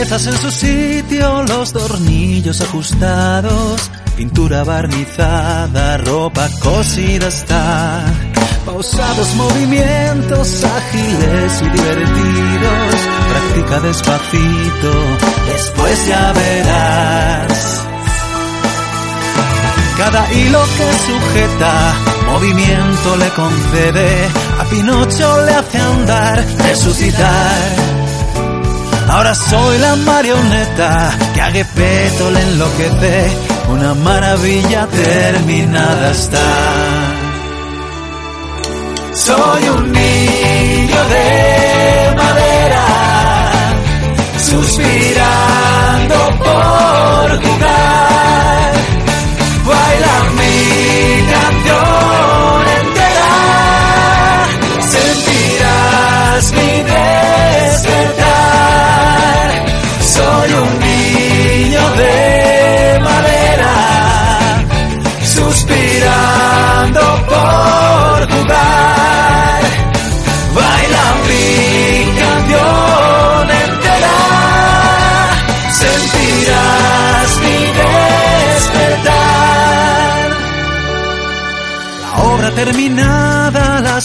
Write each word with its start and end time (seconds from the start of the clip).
piezas 0.00 0.26
en 0.28 0.38
su 0.38 0.50
sitio, 0.50 1.42
los 1.42 1.74
tornillos 1.74 2.58
ajustados, 2.62 3.90
pintura 4.16 4.64
barnizada, 4.64 5.98
ropa 5.98 6.48
cosida 6.62 7.28
está. 7.28 8.02
Pausados 8.64 9.34
movimientos 9.34 10.64
ágiles 10.64 11.62
y 11.62 11.68
divertidos, 11.68 12.94
practica 13.28 13.80
despacito, 13.80 14.92
después 15.52 16.06
ya 16.06 16.32
verás. 16.32 17.84
Cada 19.98 20.32
hilo 20.32 20.62
que 20.78 20.92
sujeta, 21.08 21.94
movimiento 22.24 23.16
le 23.18 23.28
concede, 23.28 24.28
a 24.60 24.64
Pinocho 24.64 25.44
le 25.44 25.52
hace 25.52 25.78
andar, 25.78 26.46
resucitar. 26.56 27.99
Ahora 29.10 29.34
soy 29.34 29.78
la 29.78 29.96
marioneta 29.96 31.10
que 31.34 31.40
a 31.40 31.50
Gepetto 31.50 32.30
le 32.30 32.42
enloquece. 32.42 33.26
Una 33.68 33.92
maravilla 33.94 34.86
terminada 34.86 36.10
está. 36.12 36.48
Soy 39.12 39.68
un 39.68 39.92
niño 39.92 41.00
de 41.14 42.14
madera, 42.16 42.86
suspirando 44.38 46.18
por 46.38 47.42
jugar. 47.42 48.09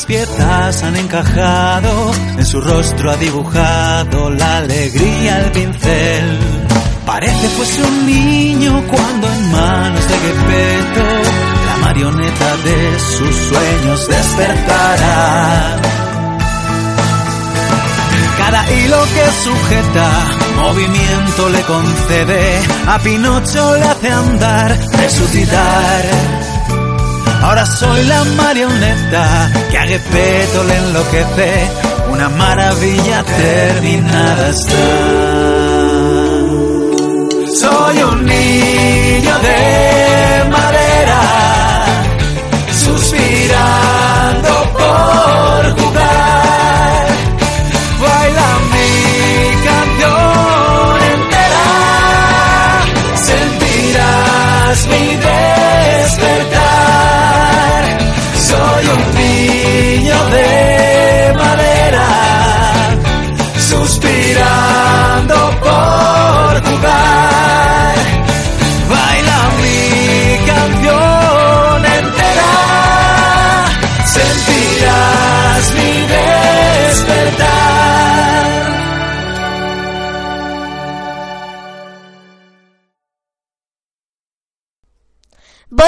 Las 0.06 0.28
piezas 0.28 0.84
han 0.84 0.96
encajado, 0.98 2.12
en 2.38 2.46
su 2.46 2.62
rostro 2.62 3.12
ha 3.12 3.18
dibujado 3.18 4.30
la 4.30 4.58
alegría 4.58 5.40
el 5.40 5.52
pincel. 5.52 6.40
Parece 7.06 7.48
fuese 7.50 7.82
un 7.84 8.06
niño 8.06 8.84
cuando 8.88 9.28
en 9.28 9.52
manos 9.52 10.08
de 10.08 10.16
Gepetto 10.16 11.04
la 11.66 11.78
marioneta 11.82 12.58
de 12.58 13.00
sus 13.00 13.36
sueños 13.36 14.08
despertará. 14.08 15.78
Cada 18.38 18.72
hilo 18.72 19.02
que 19.04 19.44
sujeta, 19.44 20.12
movimiento 20.58 21.50
le 21.50 21.62
concede, 21.62 22.60
a 22.88 23.00
Pinocho 23.00 23.76
le 23.76 23.84
hace 23.84 24.10
andar, 24.10 24.78
resucitar. 25.00 26.55
Ahora 27.46 27.64
soy 27.64 28.04
la 28.06 28.24
marioneta 28.24 29.52
que 29.70 29.78
a 29.78 29.84
Gepetto 29.84 30.64
le 30.64 30.78
enloquece, 30.78 31.70
una 32.10 32.28
maravilla 32.28 33.24
terminada 33.24 34.50
está. 34.50 34.76
Soy 37.54 38.04
un 38.04 38.26
niño 38.26 39.40
de 39.44 40.05
de 60.30 60.65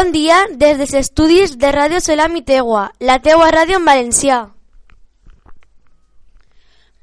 Bon 0.08 0.14
dia 0.14 0.38
des 0.56 0.78
dels 0.80 0.94
estudis 0.96 1.58
de 1.60 1.68
Ràdio 1.68 1.98
Solà 2.00 2.30
Mitegua, 2.32 2.86
la 3.04 3.18
teua 3.20 3.50
ràdio 3.52 3.76
en 3.76 3.84
valencià. 3.90 4.38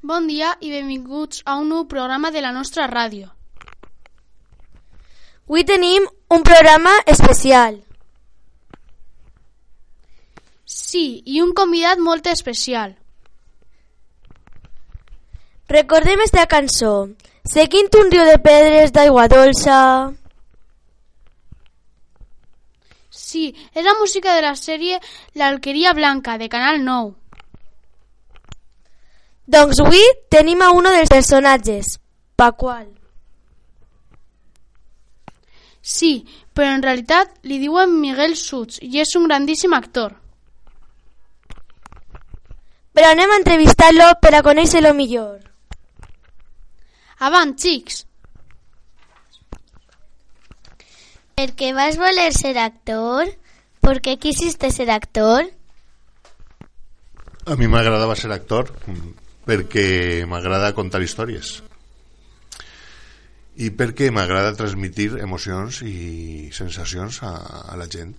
Bon 0.01 0.25
dia 0.25 0.55
i 0.57 0.71
benvinguts 0.73 1.43
a 1.45 1.59
un 1.59 1.69
nou 1.69 1.83
programa 1.85 2.31
de 2.33 2.41
la 2.41 2.49
nostra 2.55 2.87
ràdio. 2.89 3.29
Avui 5.45 5.67
tenim 5.69 6.09
un 6.33 6.47
programa 6.49 6.95
especial. 7.05 7.77
Sí, 10.65 11.21
i 11.29 11.45
un 11.45 11.53
convidat 11.53 12.01
molt 12.01 12.25
especial. 12.33 12.97
Recordem 15.69 16.25
esta 16.25 16.49
cançó. 16.49 16.97
Seguint 17.53 18.01
un 18.01 18.09
riu 18.17 18.25
de 18.33 18.39
pedres 18.41 18.97
d'aigua 18.97 19.29
dolça... 19.29 19.81
Sí, 23.35 23.49
és 23.75 23.83
la 23.83 23.91
música 23.99 24.33
de 24.33 24.43
la 24.45 24.53
sèrie 24.55 24.97
L'Alqueria 25.35 25.91
Blanca, 25.91 26.37
de 26.39 26.47
Canal 26.47 26.77
9. 26.85 27.09
Doncs 29.55 29.81
avui 29.83 30.05
tenim 30.31 30.63
a 30.63 30.69
uno 30.71 30.93
dels 30.95 31.11
personatges, 31.11 31.97
Pacual. 32.39 32.85
Sí, 35.81 36.13
però 36.55 36.77
en 36.77 36.85
realitat 36.87 37.35
li 37.43 37.59
diuen 37.59 37.99
Miguel 37.99 38.37
Suts 38.39 38.79
i 38.87 39.03
és 39.03 39.11
un 39.19 39.27
grandíssim 39.27 39.75
actor. 39.75 40.15
Però 42.95 43.11
anem 43.11 43.35
a 43.35 43.41
entrevistar-lo 43.43 44.13
per 44.23 44.31
a 44.39 44.43
conèixer-lo 44.47 44.95
millor. 44.95 45.43
Avant, 47.19 47.51
xics! 47.59 48.05
¿Per 51.35 51.53
qué 51.53 51.73
vas 51.73 51.97
voler 51.97 52.33
ser 52.33 52.57
actor? 52.57 53.27
¿Por 53.81 54.01
qué 54.01 54.17
quisiste 54.17 54.71
ser 54.71 54.89
actor? 54.89 55.43
A 57.45 57.55
mi 57.59 57.67
m'agradava 57.67 58.15
ser 58.15 58.31
actor 58.31 58.71
mm, 58.87 59.09
perquè 59.45 59.87
m'agrada 60.25 60.73
contar 60.73 61.03
històries 61.03 61.59
i 63.55 63.69
perquè 63.71 64.09
m'agrada 64.15 64.55
transmitir 64.55 65.11
emocions 65.23 65.81
i 65.83 66.49
sensacions 66.55 67.21
a, 67.23 67.35
a 67.71 67.77
la 67.79 67.85
gent. 67.91 68.15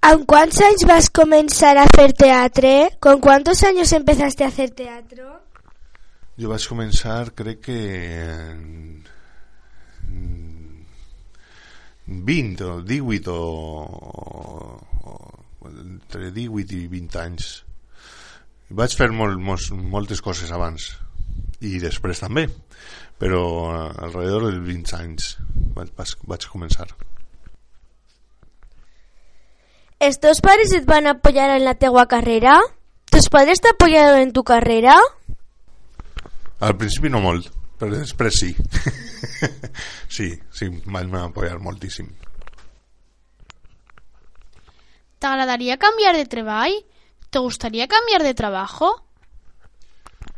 ¿Amb 0.00 0.24
quants 0.24 0.62
anys 0.64 0.86
vas 0.88 1.10
comenzar 1.10 1.76
a 1.76 1.84
hacer 1.84 2.14
teatre? 2.14 2.96
¿Con 2.98 3.20
cuántos 3.20 3.62
años 3.62 3.92
empezaste 3.92 4.44
a 4.44 4.48
hacer 4.48 4.70
teatro? 4.70 5.49
Jo 6.40 6.48
vaig 6.48 6.64
començar, 6.70 7.34
crec 7.36 7.58
que 7.66 7.80
en 8.16 8.60
en 12.10 12.24
20 12.24 12.64
o 12.64 12.80
18 12.82 13.34
o, 13.34 14.80
o 15.04 15.68
entre 15.68 16.30
18 16.32 16.74
i 16.74 16.88
20 16.88 17.20
anys. 17.20 17.50
Vaig 18.70 18.96
fer 18.96 19.10
molt, 19.14 19.38
molt, 19.38 19.70
moltes 19.92 20.22
coses 20.24 20.50
abans 20.54 20.90
i 21.60 21.76
després 21.82 22.22
també, 22.22 22.46
però 23.20 23.44
alrededor 24.06 24.48
dels 24.48 24.64
20 24.66 24.96
anys 24.98 25.30
vaig, 25.76 25.92
vaig, 25.96 26.16
vaig 26.26 26.48
començar. 26.50 26.88
¿Els 30.00 30.16
teus 30.16 30.40
pares 30.40 30.72
et 30.72 30.86
van 30.88 31.06
apoyar 31.10 31.50
en 31.58 31.66
la 31.66 31.76
teua 31.76 32.06
carrera? 32.08 32.56
¿Tus 33.10 33.28
padres 33.28 33.60
te 33.60 33.74
apoyaron 33.74 34.22
en 34.22 34.32
tu 34.32 34.42
carrera? 34.48 34.96
Al 36.60 36.76
principi 36.76 37.08
no 37.08 37.20
molt, 37.24 37.48
però 37.80 37.94
després 37.96 38.36
sí. 38.42 38.50
sí, 40.16 40.32
sí, 40.52 40.68
van 40.86 41.14
apoyar 41.16 41.58
moltíssim. 41.64 42.10
T'agradaria 45.20 45.76
canviar 45.76 46.16
de 46.16 46.26
treball? 46.26 46.72
¿Te 47.30 47.38
gustaría 47.38 47.88
cambiar 47.88 48.22
de 48.22 48.34
trabajo? 48.34 49.04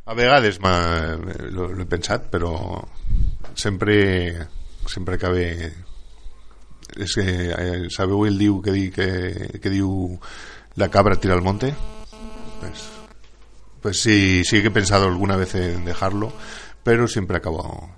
A 0.05 0.15
vegades 0.15 0.59
m'ha- 0.61 1.17
lo, 1.55 1.69
lo 1.71 1.83
he 1.83 1.87
pensat, 1.87 2.27
però 2.31 2.83
sempre, 3.55 4.49
sempre 4.87 5.17
acabe... 5.17 5.47
És 6.99 7.15
que, 7.17 7.23
eh, 7.25 7.87
sabeu 7.89 8.27
el 8.29 8.37
diu 8.37 8.59
que, 8.61 8.73
di, 8.75 8.91
que, 8.93 9.07
que 9.63 9.71
diu 9.73 10.19
la 10.77 10.91
cabra 10.93 11.17
tira 11.17 11.33
al 11.39 11.41
monte? 11.47 11.71
Pues, 12.61 12.83
pues 13.83 14.01
sí, 14.01 14.45
sí 14.45 14.63
que 14.63 14.69
he 14.69 14.71
pensado 14.71 15.07
alguna 15.07 15.37
vez 15.37 15.57
en 15.57 15.85
dejarlo, 15.85 16.33
pero 16.85 17.09
siempre 17.09 17.37
acabo 17.37 17.91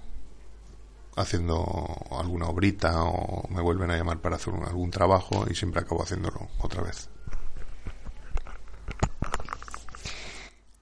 haciendo 1.17 1.65
alguna 2.11 2.47
obrita 2.47 3.05
o 3.05 3.47
me 3.51 3.61
vuelven 3.61 3.91
a 3.91 3.97
llamar 3.97 4.19
para 4.19 4.37
hacer 4.37 4.55
algún 4.67 4.91
trabajo 4.91 5.47
y 5.49 5.55
siempre 5.55 5.83
acabo 5.83 6.03
haciéndolo 6.03 6.49
otra 6.59 6.83
vez. 6.83 7.09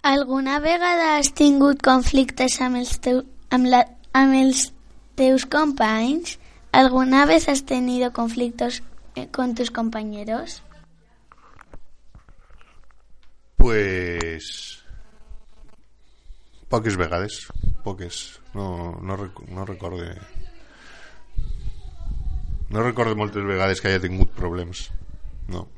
Alguna 0.03 0.59
vegada 0.59 1.19
has 1.19 1.33
tingut 1.35 1.83
conflictes 1.83 2.59
amb 2.61 2.81
els, 2.81 2.97
teu, 2.99 3.23
amb, 3.55 3.69
la, 3.71 3.85
amb 4.13 4.35
els 4.35 4.73
teus 5.15 5.47
companys? 5.47 6.39
¿Alguna 6.73 7.27
vez 7.27 7.49
has 7.49 7.63
tenido 7.65 8.13
conflictos 8.13 8.83
eh, 9.15 9.29
con 9.29 9.55
tus 9.55 9.71
compañeros? 9.71 10.63
Pues 13.57 14.82
poques 16.73 16.97
vegades, 16.97 17.53
poques. 17.85 18.41
No, 18.55 18.97
no, 19.05 19.17
rec 19.21 19.37
no 19.53 19.67
recorde 19.69 20.17
no 22.73 22.83
recorde 22.83 23.15
moltes 23.15 23.45
vegades 23.45 23.83
que 23.83 23.93
haya 23.93 24.01
tingut 24.01 24.33
problemes. 24.33 24.89
No. 25.53 25.69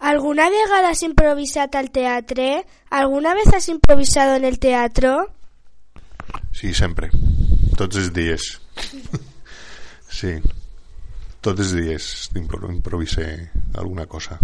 ¿Alguna 0.00 0.48
vegada 0.48 0.96
has 0.96 1.02
improvisado 1.02 1.76
al 1.76 1.90
teatro? 1.90 2.64
¿Alguna 2.88 3.34
vez 3.34 3.52
has 3.52 3.68
improvisado 3.68 4.36
en 4.36 4.46
el 4.46 4.58
teatro? 4.58 5.28
Sí, 6.56 6.72
sempre. 6.72 7.10
Tots 7.76 8.00
els 8.00 8.14
dies. 8.16 8.48
sí. 10.20 10.38
Tots 11.44 11.60
els 11.60 11.76
dies 11.76 12.30
impro 12.40 12.72
improvisé 12.72 13.50
alguna 13.76 14.08
cosa. 14.08 14.40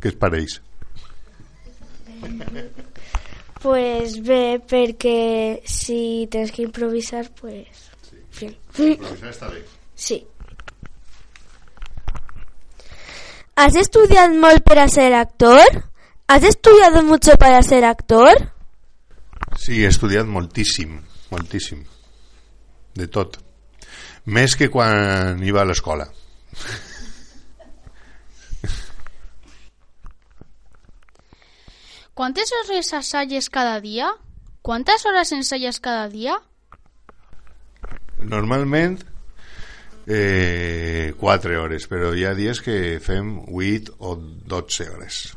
Què 0.00 0.08
es 0.08 0.16
pareix? 0.20 0.62
Pues 3.62 4.22
ve, 4.22 4.60
porque 4.68 5.62
si 5.64 6.28
tienes 6.30 6.52
que 6.52 6.62
improvisar, 6.62 7.30
pues... 7.40 7.68
Fin. 8.30 8.56
Improvisar 8.76 9.30
està 9.30 9.48
bé. 9.48 9.62
Sí. 9.94 10.18
¿Has 13.56 13.76
estudiado 13.76 14.34
molt 14.34 14.64
para 14.66 14.88
ser 14.88 15.14
actor? 15.14 15.62
¿Has 16.26 16.42
estudiado 16.42 17.02
mucho 17.04 17.36
para 17.38 17.62
ser 17.62 17.84
actor? 17.84 18.52
Sí, 19.56 19.84
he 19.84 19.88
estudiat 19.88 20.26
moltíssim, 20.26 20.98
moltíssim. 21.30 21.84
De 22.98 23.06
tot. 23.06 23.38
Més 24.26 24.56
que 24.58 24.70
quan 24.72 25.42
iba 25.46 25.62
a 25.62 25.68
l'escola. 25.68 26.08
¿Cuántas 32.14 32.50
horas 32.52 32.86
ensayas 32.94 33.50
cada 33.50 33.80
día? 33.80 34.12
¿Cuántas 34.62 35.04
horas 35.04 35.32
ensayas 35.32 35.80
cada 35.80 36.08
día? 36.08 36.40
Normalment 38.18 39.02
eh, 40.06 41.14
4 41.18 41.62
hores, 41.62 41.88
però 41.88 42.14
hi 42.14 42.24
ha 42.24 42.34
dies 42.34 42.60
que 42.62 43.00
fem 43.00 43.38
8 43.48 43.96
o 43.98 44.14
12 44.16 44.88
hores. 44.90 45.36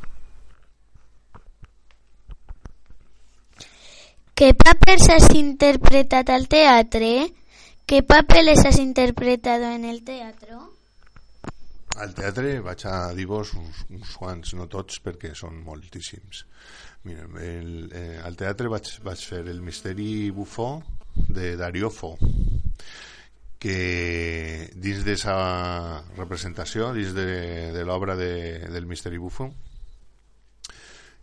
¿Qué 4.34 4.54
papeles 4.54 5.08
has 5.08 5.34
interpretado 5.34 6.32
al 6.32 6.46
teatro? 6.46 7.26
¿Qué 7.86 8.02
papeles 8.04 8.64
has 8.64 8.78
interpretado 8.78 9.72
en 9.72 9.84
el 9.84 10.04
teatro? 10.04 10.77
Al 11.98 12.12
teatre 12.14 12.58
vaig 12.62 12.84
a 12.86 13.12
dir-vos 13.16 13.54
uns, 13.58 13.82
uns 13.90 14.14
quants, 14.20 14.52
no 14.54 14.68
tots, 14.70 15.00
perquè 15.02 15.32
són 15.34 15.56
moltíssims. 15.66 16.44
Mira, 17.08 17.24
el, 17.42 17.88
eh, 17.90 18.20
al 18.22 18.36
teatre 18.38 18.70
vaig, 18.70 18.90
vaig 19.06 19.24
fer 19.26 19.40
el 19.50 19.62
misteri 19.66 20.30
bufó 20.34 20.68
de 21.26 21.56
Dario 21.58 21.90
Fo, 21.90 22.12
que 23.58 23.78
dins 24.78 25.02
d'esa 25.06 25.34
representació, 26.16 26.92
dins 26.94 27.16
de, 27.16 27.26
de 27.74 27.82
l'obra 27.86 28.14
de, 28.18 28.30
del 28.70 28.86
misteri 28.86 29.18
bufó, 29.18 29.48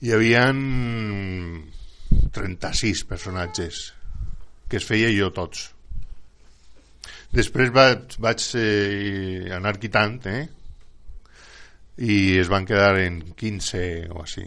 hi 0.04 0.12
havien 0.12 0.60
36 2.36 3.06
personatges 3.08 3.86
que 4.68 4.82
es 4.82 4.86
feia 4.88 5.14
jo 5.16 5.32
tots. 5.32 5.70
Després 7.36 7.72
vaig, 7.76 8.20
vaig 8.20 8.44
eh, 8.60 9.48
anar 9.56 9.76
quitant, 9.80 10.20
eh? 10.28 10.44
I 11.98 12.38
es 12.40 12.50
van 12.52 12.66
quedar 12.66 12.98
en 13.00 13.22
15 13.36 14.10
o 14.12 14.22
així. 14.24 14.46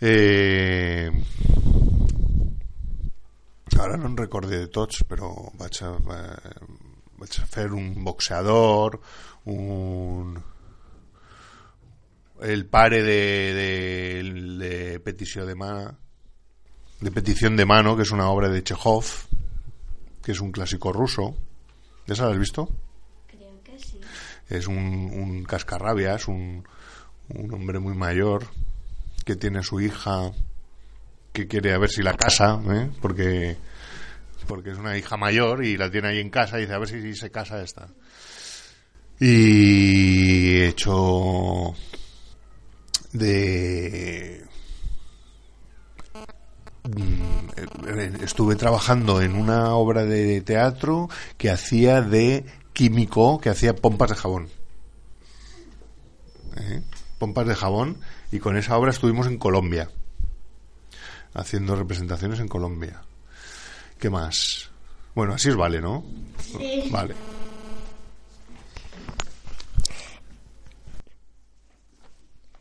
Eh, 0.00 1.10
no 3.96 4.08
en 4.08 4.16
recorde 4.16 4.58
de 4.58 4.68
tots, 4.68 5.02
però 5.08 5.30
vaig 5.58 5.80
a, 5.82 5.90
eh, 6.16 6.64
vaig 7.20 7.38
a 7.40 7.64
un 7.74 7.92
boxeador, 8.04 9.00
un 9.46 10.38
el 12.40 12.64
pare 12.66 13.02
de, 13.02 13.22
de, 13.54 14.98
de 14.98 15.54
mà 15.54 15.72
de 17.00 17.10
petición 17.10 17.56
de 17.56 17.64
mano, 17.64 17.96
que 17.96 18.02
es 18.02 18.10
una 18.10 18.28
obra 18.28 18.48
de 18.48 18.62
Chekhov, 18.62 19.04
que 20.22 20.32
es 20.32 20.40
un 20.40 20.52
clásico 20.52 20.92
ruso. 20.92 21.34
¿Esa 22.06 22.24
la 22.24 22.32
has 22.32 22.38
visto? 22.38 22.68
Es 24.50 24.66
un, 24.66 24.76
un 24.76 25.44
cascarrabias, 25.44 26.28
un, 26.28 26.64
un 27.28 27.54
hombre 27.54 27.78
muy 27.78 27.94
mayor 27.94 28.46
que 29.24 29.36
tiene 29.36 29.62
su 29.62 29.80
hija 29.80 30.32
que 31.32 31.46
quiere 31.46 31.72
a 31.72 31.78
ver 31.78 31.90
si 31.90 32.02
la 32.02 32.14
casa, 32.14 32.60
¿eh? 32.70 32.90
porque 33.00 33.56
porque 34.46 34.70
es 34.70 34.78
una 34.78 34.98
hija 34.98 35.16
mayor 35.16 35.64
y 35.64 35.76
la 35.76 35.90
tiene 35.90 36.08
ahí 36.08 36.18
en 36.18 36.30
casa 36.30 36.58
y 36.58 36.62
dice 36.62 36.74
a 36.74 36.78
ver 36.78 36.88
si, 36.88 37.00
si 37.00 37.14
se 37.14 37.30
casa 37.30 37.62
esta. 37.62 37.88
Y 39.20 40.56
he 40.56 40.68
hecho 40.68 41.74
de 43.12 44.44
mm, 46.84 48.22
estuve 48.22 48.56
trabajando 48.56 49.20
en 49.20 49.36
una 49.36 49.74
obra 49.74 50.04
de 50.04 50.40
teatro 50.40 51.08
que 51.36 51.50
hacía 51.50 52.02
de 52.02 52.44
químico 52.72 53.40
que 53.40 53.50
hacía 53.50 53.74
pompas 53.74 54.10
de 54.10 54.16
jabón. 54.16 54.48
¿Eh? 56.56 56.82
Pompas 57.18 57.46
de 57.46 57.54
jabón 57.54 57.98
y 58.32 58.38
con 58.38 58.56
esa 58.56 58.76
obra 58.76 58.90
estuvimos 58.90 59.26
en 59.26 59.38
Colombia 59.38 59.90
haciendo 61.34 61.76
representaciones 61.76 62.40
en 62.40 62.48
Colombia. 62.48 63.02
¿Qué 63.98 64.10
más? 64.10 64.70
Bueno, 65.14 65.34
así 65.34 65.50
os 65.50 65.56
vale, 65.56 65.80
¿no? 65.80 66.04
Sí. 66.58 66.88
Vale. 66.90 67.14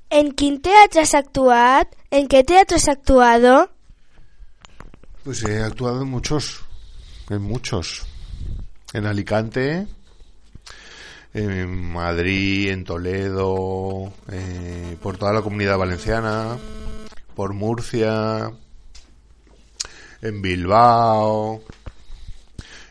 ¿En 0.09 0.31
quin 0.33 0.61
teatre 0.61 1.01
has 1.01 1.13
actuado? 1.13 1.89
¿En 2.09 2.27
qué 2.27 2.43
teatro 2.43 2.77
has 2.77 2.87
actuado? 2.87 3.71
Pues 5.23 5.43
he 5.43 5.61
actuado 5.61 6.01
en 6.01 6.09
muchos, 6.09 6.61
en 7.29 7.41
muchos. 7.43 8.05
En 8.93 9.05
Alicante, 9.05 9.87
en 11.33 11.91
Madrid, 11.91 12.69
en 12.69 12.83
Toledo, 12.83 14.11
eh, 14.31 14.97
por 15.01 15.17
toda 15.17 15.33
la 15.33 15.41
comunidad 15.41 15.77
valenciana, 15.77 16.57
por 17.35 17.53
Murcia, 17.53 18.51
en 20.21 20.41
Bilbao 20.41 21.63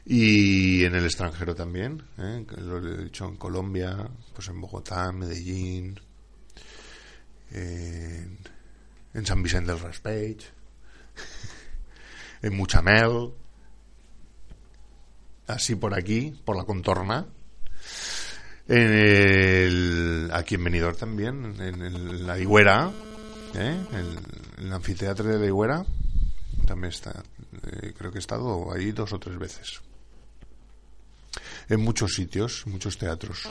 y 0.06 0.84
en 0.84 0.94
el 0.94 1.04
extranjero 1.04 1.54
también, 1.54 2.02
¿eh? 2.16 2.46
lo 2.58 2.78
he 2.78 3.04
dicho 3.04 3.26
en 3.26 3.36
Colombia, 3.36 4.08
pues 4.34 4.48
en 4.48 4.60
Bogotá, 4.60 5.12
Medellín, 5.12 6.00
en, 7.50 8.38
en 9.14 9.26
San 9.26 9.42
Vicente 9.42 9.72
del 9.72 9.80
Raspeig, 9.80 10.38
en 12.42 12.56
Muchamel, 12.56 13.32
así 15.46 15.74
por 15.74 15.94
aquí, 15.94 16.40
por 16.44 16.56
la 16.56 16.64
contorna. 16.64 17.26
En 18.68 18.92
el, 18.92 20.30
aquí 20.32 20.56
en 20.56 20.64
Benidorm 20.64 20.96
también, 20.96 21.54
en, 21.60 21.80
el- 21.82 22.26
la 22.26 22.38
Higuera, 22.38 22.90
¿eh? 23.54 23.80
el, 23.92 24.64
el 24.66 24.72
anfiteatro 24.72 25.26
de 25.26 25.38
la 25.38 25.46
Higuera, 25.46 25.86
también 26.66 26.92
está, 26.92 27.22
eh, 27.66 27.94
creo 27.96 28.10
que 28.12 28.18
he 28.18 28.20
estado 28.20 28.70
ahí 28.72 28.92
dos 28.92 29.12
o 29.14 29.18
tres 29.18 29.38
veces. 29.38 29.80
En 31.70 31.80
muchos 31.80 32.12
sitios, 32.14 32.64
muchos 32.66 32.98
teatros. 32.98 33.48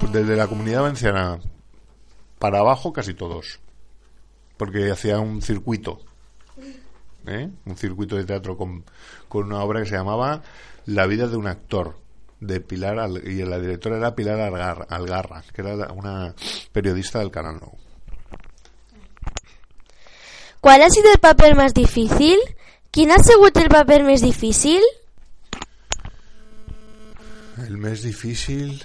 pues 0.00 0.12
desde 0.12 0.34
la 0.36 0.46
comunidad 0.48 0.82
valenciana 0.82 1.38
para 2.38 2.60
abajo 2.60 2.92
casi 2.92 3.14
todos. 3.14 3.60
Porque 4.56 4.90
hacía 4.90 5.18
un 5.20 5.40
circuito. 5.42 6.00
¿eh? 7.26 7.48
Un 7.64 7.76
circuito 7.76 8.16
de 8.16 8.24
teatro 8.24 8.56
con, 8.56 8.84
con 9.28 9.46
una 9.46 9.62
obra 9.62 9.80
que 9.80 9.86
se 9.88 9.96
llamaba 9.96 10.42
La 10.86 11.06
vida 11.06 11.26
de 11.28 11.36
un 11.36 11.46
actor 11.46 11.96
de 12.40 12.60
Pilar 12.60 12.98
Al- 12.98 13.26
y 13.26 13.42
la 13.44 13.58
directora 13.58 13.98
era 13.98 14.14
Pilar 14.14 14.40
Algar- 14.40 14.86
Algarra, 14.88 15.44
que 15.52 15.60
era 15.62 15.92
una 15.92 16.34
periodista 16.72 17.18
del 17.18 17.30
Canal 17.30 17.60
Nou. 17.60 17.76
¿Cuál 20.60 20.82
ha 20.82 20.90
sido 20.90 21.10
el 21.12 21.18
papel 21.18 21.54
más 21.54 21.72
difícil? 21.74 22.38
¿Quién 22.90 23.10
ha 23.12 23.18
sigut 23.22 23.56
el 23.56 23.68
papel 23.68 24.04
més 24.04 24.20
difícil? 24.20 24.82
El 27.66 27.76
més 27.78 28.02
difícil... 28.02 28.82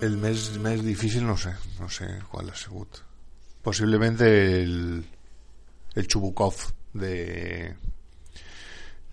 El 0.00 0.14
més, 0.22 0.52
més 0.62 0.84
difícil 0.86 1.24
no 1.26 1.34
sé, 1.36 1.50
no 1.80 1.88
sé 1.90 2.06
cuál 2.30 2.50
ha 2.50 2.54
sigut. 2.54 3.00
Posiblemente 3.66 4.62
el, 4.62 5.04
el 5.96 6.06
Chubukov 6.06 6.54
de, 6.94 7.74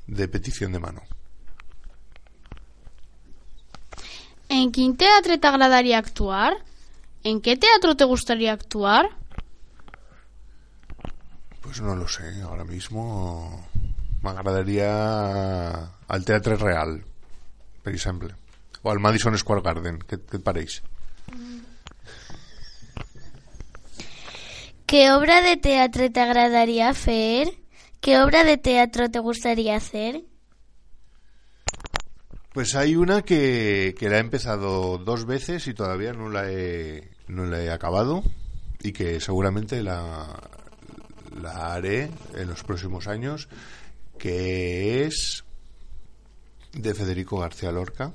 de 0.05 0.27
petición 0.27 0.71
de 0.73 0.79
mano. 0.79 1.01
¿En 4.49 4.71
quin 4.71 4.95
teatre 4.97 5.37
t'agradaria 5.37 5.97
actuar? 5.97 6.57
¿En 7.23 7.41
qué 7.41 7.57
teatro 7.57 7.95
te 7.95 8.05
gustaría 8.05 8.53
actuar? 8.53 9.09
Pues 11.61 11.81
no 11.81 11.95
lo 11.95 12.07
sé, 12.07 12.41
ahora 12.41 12.63
mismo 12.63 13.67
me 14.21 14.29
agradaría 14.29 15.89
al 16.07 16.25
Teatre 16.25 16.57
Real, 16.57 17.03
per 17.81 17.93
exemple. 17.93 18.35
O 18.83 18.91
al 18.91 18.99
Madison 18.99 19.35
Square 19.35 19.61
Garden, 19.65 19.97
què 19.97 20.19
et 20.21 20.43
pareix? 20.45 20.83
¿Qué 24.85 25.09
obra 25.11 25.41
de 25.41 25.57
teatro 25.57 26.11
te 26.11 26.21
agradaría 26.21 26.89
hacer? 26.89 27.57
¿Qué 27.99 28.19
obra 28.19 28.43
de 28.43 28.57
teatro 28.57 29.09
te 29.09 29.17
gustaría 29.17 29.75
hacer? 29.75 30.21
Pues 32.55 32.73
hay 32.73 32.95
una 32.95 33.21
que, 33.23 33.93
que 33.99 34.07
la 34.07 34.15
he 34.15 34.21
empezado 34.21 34.97
dos 34.97 35.25
veces 35.25 35.67
y 35.67 35.73
todavía 35.73 36.13
no 36.13 36.29
la 36.29 36.49
he, 36.49 37.11
no 37.27 37.43
la 37.43 37.61
he 37.61 37.69
acabado 37.69 38.23
y 38.79 38.93
que 38.93 39.19
seguramente 39.19 39.83
la, 39.83 40.39
la 41.41 41.73
haré 41.73 42.09
en 42.33 42.47
los 42.47 42.63
próximos 42.63 43.07
años, 43.07 43.49
que 44.17 45.03
es 45.03 45.43
de 46.71 46.93
Federico 46.93 47.39
García 47.39 47.73
Lorca. 47.73 48.13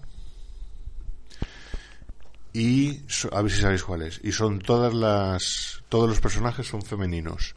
Y 2.54 3.00
a 3.32 3.42
ver 3.42 3.52
si 3.52 3.60
sabéis 3.60 3.84
cuál 3.84 4.00
es. 4.00 4.22
Y 4.24 4.32
son 4.32 4.58
todas 4.58 4.94
las 4.94 5.82
todos 5.90 6.08
los 6.08 6.18
personajes 6.18 6.66
son 6.66 6.80
femeninos. 6.80 7.54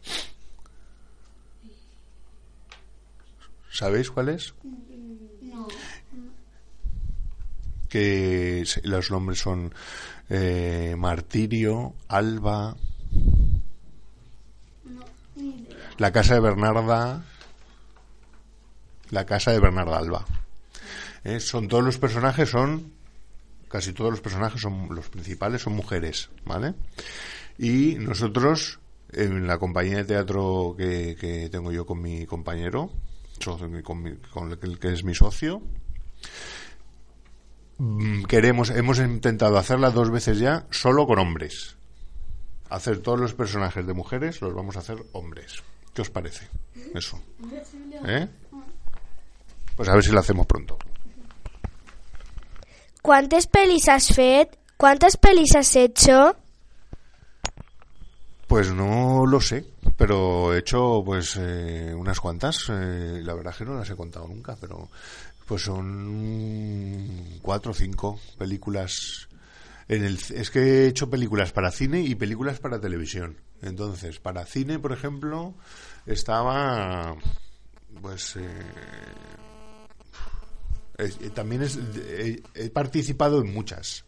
¿Sabéis 3.70 4.10
cuál 4.10 4.28
es? 4.28 4.52
Que 7.94 8.64
los 8.82 9.08
nombres 9.12 9.38
son 9.38 9.72
eh, 10.28 10.96
Martirio, 10.98 11.94
Alba, 12.08 12.76
la 15.98 16.10
casa 16.10 16.34
de 16.34 16.40
Bernarda, 16.40 17.24
la 19.10 19.26
casa 19.26 19.52
de 19.52 19.60
Bernarda 19.60 19.96
Alba. 19.96 20.24
Eh, 21.22 21.38
son 21.38 21.68
todos 21.68 21.84
los 21.84 21.98
personajes 21.98 22.50
son 22.50 22.92
casi 23.68 23.92
todos 23.92 24.10
los 24.10 24.20
personajes 24.20 24.60
son 24.60 24.88
los 24.92 25.08
principales 25.08 25.62
son 25.62 25.74
mujeres, 25.74 26.30
¿vale? 26.44 26.74
Y 27.58 27.94
nosotros 28.00 28.80
en 29.12 29.46
la 29.46 29.58
compañía 29.58 29.98
de 29.98 30.04
teatro 30.04 30.74
que, 30.76 31.48
tengo 31.52 31.70
yo 31.70 31.86
con 31.86 32.02
mi 32.02 32.26
compañero, 32.26 32.90
con, 33.84 34.58
el 34.60 34.78
que 34.80 34.92
es 34.92 35.04
mi 35.04 35.14
socio, 35.14 35.62
queremos, 38.28 38.70
hemos 38.70 38.98
intentado 38.98 39.58
hacerla 39.58 39.90
dos 39.90 40.10
veces 40.10 40.38
ya 40.38 40.66
solo 40.70 41.06
con 41.06 41.18
hombres. 41.18 41.76
Hacer 42.70 42.98
todos 43.00 43.20
los 43.20 43.34
personajes 43.34 43.86
de 43.86 43.92
mujeres 43.94 44.40
los 44.40 44.54
vamos 44.54 44.76
a 44.76 44.80
hacer 44.80 45.04
hombres. 45.12 45.62
¿Qué 45.92 46.02
os 46.02 46.10
parece? 46.10 46.48
Eso. 46.94 47.20
¿Eh? 48.06 48.28
Pues 49.76 49.88
a 49.88 49.94
ver 49.94 50.02
si 50.04 50.10
lo 50.12 50.20
hacemos 50.20 50.46
pronto. 50.46 50.78
¿Cuántas 53.02 53.46
pelis 53.46 53.88
has 53.88 54.08
fet? 54.08 54.58
¿Cuántas 54.76 55.16
pelis 55.16 55.54
has 55.54 55.76
hecho? 55.76 56.36
Pues 58.46 58.72
no 58.72 59.24
lo 59.26 59.40
sé, 59.40 59.66
pero 59.96 60.54
he 60.54 60.58
hecho 60.58 61.02
pues 61.04 61.36
eh, 61.40 61.94
unas 61.94 62.20
cuantas. 62.20 62.66
eh, 62.70 63.20
la 63.22 63.34
verdad 63.34 63.54
que 63.56 63.64
no 63.64 63.74
las 63.74 63.88
he 63.90 63.96
contado 63.96 64.26
nunca, 64.28 64.56
pero 64.60 64.88
pues 65.46 65.62
son 65.62 67.38
cuatro 67.42 67.72
o 67.72 67.74
cinco 67.74 68.20
películas. 68.38 69.28
En 69.88 70.04
el, 70.04 70.18
es 70.34 70.50
que 70.50 70.60
he 70.60 70.86
hecho 70.86 71.10
películas 71.10 71.52
para 71.52 71.70
cine 71.70 72.00
y 72.00 72.14
películas 72.14 72.58
para 72.58 72.80
televisión. 72.80 73.36
Entonces, 73.60 74.18
para 74.20 74.46
cine, 74.46 74.78
por 74.78 74.92
ejemplo, 74.92 75.54
estaba 76.06 77.16
pues 78.00 78.36
eh, 78.36 78.48
eh, 80.98 81.30
también 81.34 81.62
es, 81.62 81.78
he 82.54 82.70
participado 82.70 83.40
en 83.40 83.52
muchas, 83.52 84.04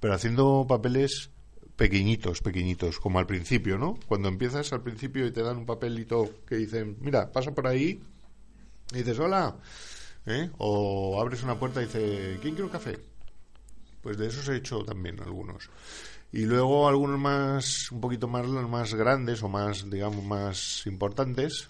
pero 0.00 0.14
haciendo 0.14 0.66
papeles 0.68 1.30
pequeñitos, 1.76 2.40
pequeñitos, 2.40 2.98
como 2.98 3.18
al 3.18 3.26
principio, 3.26 3.78
¿no? 3.78 3.98
Cuando 4.06 4.28
empiezas 4.28 4.72
al 4.72 4.82
principio 4.82 5.26
y 5.26 5.32
te 5.32 5.42
dan 5.42 5.58
un 5.58 5.66
papelito 5.66 6.42
que 6.46 6.56
dicen, 6.56 6.96
mira, 7.00 7.32
pasa 7.32 7.52
por 7.52 7.66
ahí, 7.66 8.00
y 8.92 8.98
dices, 8.98 9.18
hola, 9.18 9.56
¿eh? 10.26 10.50
o 10.58 11.20
abres 11.20 11.42
una 11.42 11.58
puerta 11.58 11.82
y 11.82 11.86
dice, 11.86 12.38
¿quién 12.40 12.54
quiere 12.54 12.64
un 12.64 12.70
café? 12.70 12.98
Pues 14.02 14.18
de 14.18 14.26
esos 14.26 14.48
he 14.48 14.56
hecho 14.56 14.84
también 14.84 15.20
algunos. 15.20 15.70
Y 16.32 16.46
luego 16.46 16.88
algunos 16.88 17.18
más, 17.18 17.90
un 17.92 18.00
poquito 18.00 18.28
más, 18.28 18.46
más 18.46 18.94
grandes 18.94 19.42
o 19.42 19.48
más, 19.48 19.88
digamos, 19.88 20.24
más 20.24 20.86
importantes, 20.86 21.68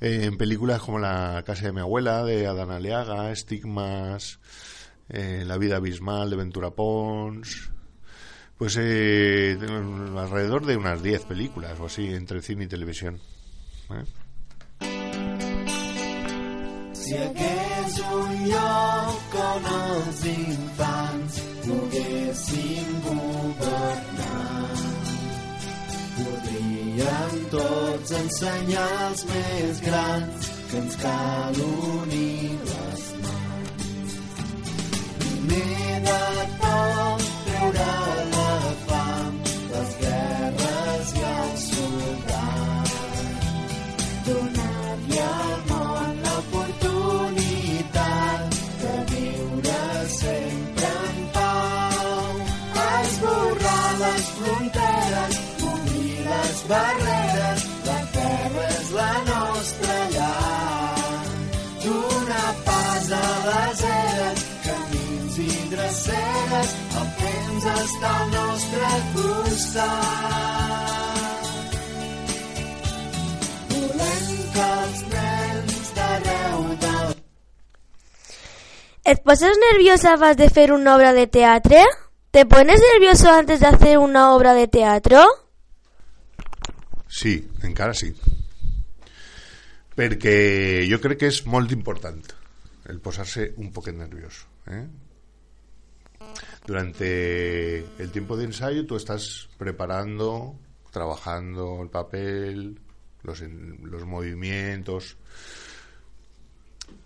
eh, 0.00 0.24
en 0.24 0.36
películas 0.36 0.80
como 0.80 0.98
La 0.98 1.42
casa 1.46 1.66
de 1.66 1.72
mi 1.72 1.80
abuela, 1.80 2.24
de 2.24 2.46
Adán 2.46 2.70
Aleaga, 2.70 3.30
Estigmas, 3.30 4.38
eh, 5.08 5.44
La 5.46 5.58
vida 5.58 5.76
abismal, 5.76 6.30
de 6.30 6.36
Ventura 6.36 6.70
Pons. 6.70 7.70
Pues 8.58 8.78
eh, 8.80 9.58
alrededor 9.60 10.64
de 10.64 10.76
unas 10.78 11.02
10 11.02 11.26
películas 11.26 11.78
o 11.78 11.86
así, 11.86 12.06
entre 12.06 12.40
cine 12.40 12.64
y 12.64 12.68
televisión. 12.68 13.20
¿eh? 13.90 14.04
Si 17.06 17.14
hagués 17.14 17.96
un 18.12 18.30
lloc 18.50 19.34
on 19.38 19.66
els 19.72 20.22
infants 20.30 21.36
poguessin 21.66 22.88
governar, 23.04 24.80
podríem 26.16 27.36
tots 27.52 28.14
ensenyar 28.22 28.88
als 29.04 29.22
més 29.30 29.84
grans 29.86 30.50
que 30.72 30.80
ens 30.82 30.98
cal 31.04 31.62
unir 31.68 32.50
les 32.72 33.06
mans. 33.22 34.18
Primer 35.22 36.02
de 36.10 36.20
tot, 36.64 37.30
treure 37.52 37.88
la 38.34 38.45
barreres, 56.68 57.64
la 57.86 58.00
terra 58.14 58.64
és 58.68 58.90
la 58.96 59.12
nostra 59.28 59.96
llar. 60.14 61.02
Donar 61.84 62.52
pas 62.66 63.10
a 63.18 63.26
les 63.46 63.82
eres, 63.90 64.44
camins 64.64 65.38
i 65.44 65.50
dreceres, 65.74 66.74
el 67.00 67.08
temps 67.20 67.68
està 67.74 68.10
al 68.22 68.32
nostre 68.34 68.90
costat. 69.14 69.86
Volem 73.70 74.26
que 74.56 74.66
els 74.80 75.00
nens 75.14 75.94
d'arreu 76.00 76.66
del 76.86 77.14
¿Et 79.06 79.22
poses 79.22 79.54
nerviosa 79.70 80.16
vas 80.16 80.36
de 80.36 80.46
hacer 80.46 80.72
una 80.72 80.96
obra 80.96 81.12
de 81.12 81.28
teatro? 81.28 81.78
¿Te 82.32 82.44
pones 82.44 82.80
nervioso 82.92 83.30
antes 83.30 83.60
de 83.60 83.68
hacer 83.68 83.98
una 83.98 84.34
obra 84.34 84.52
de 84.52 84.66
teatro? 84.66 85.45
Sí, 87.08 87.38
encara 87.62 87.94
sí. 87.94 88.12
Perquè 89.96 90.84
jo 90.90 90.98
crec 91.00 91.22
que 91.22 91.30
és 91.32 91.40
molt 91.48 91.72
important 91.72 92.20
el 92.90 93.00
posar-se 93.00 93.52
un 93.62 93.72
poquet 93.72 93.96
nerviós. 93.96 94.44
Eh? 94.66 94.84
Durante 96.66 97.78
el 98.02 98.10
tiempo 98.10 98.36
de 98.36 98.44
ensayo 98.44 98.86
tú 98.86 98.96
estás 98.96 99.48
preparando, 99.58 100.58
trabajando 100.90 101.80
el 101.82 101.88
papel, 101.88 102.80
los, 103.22 103.40
los 103.40 104.04
movimientos, 104.04 105.16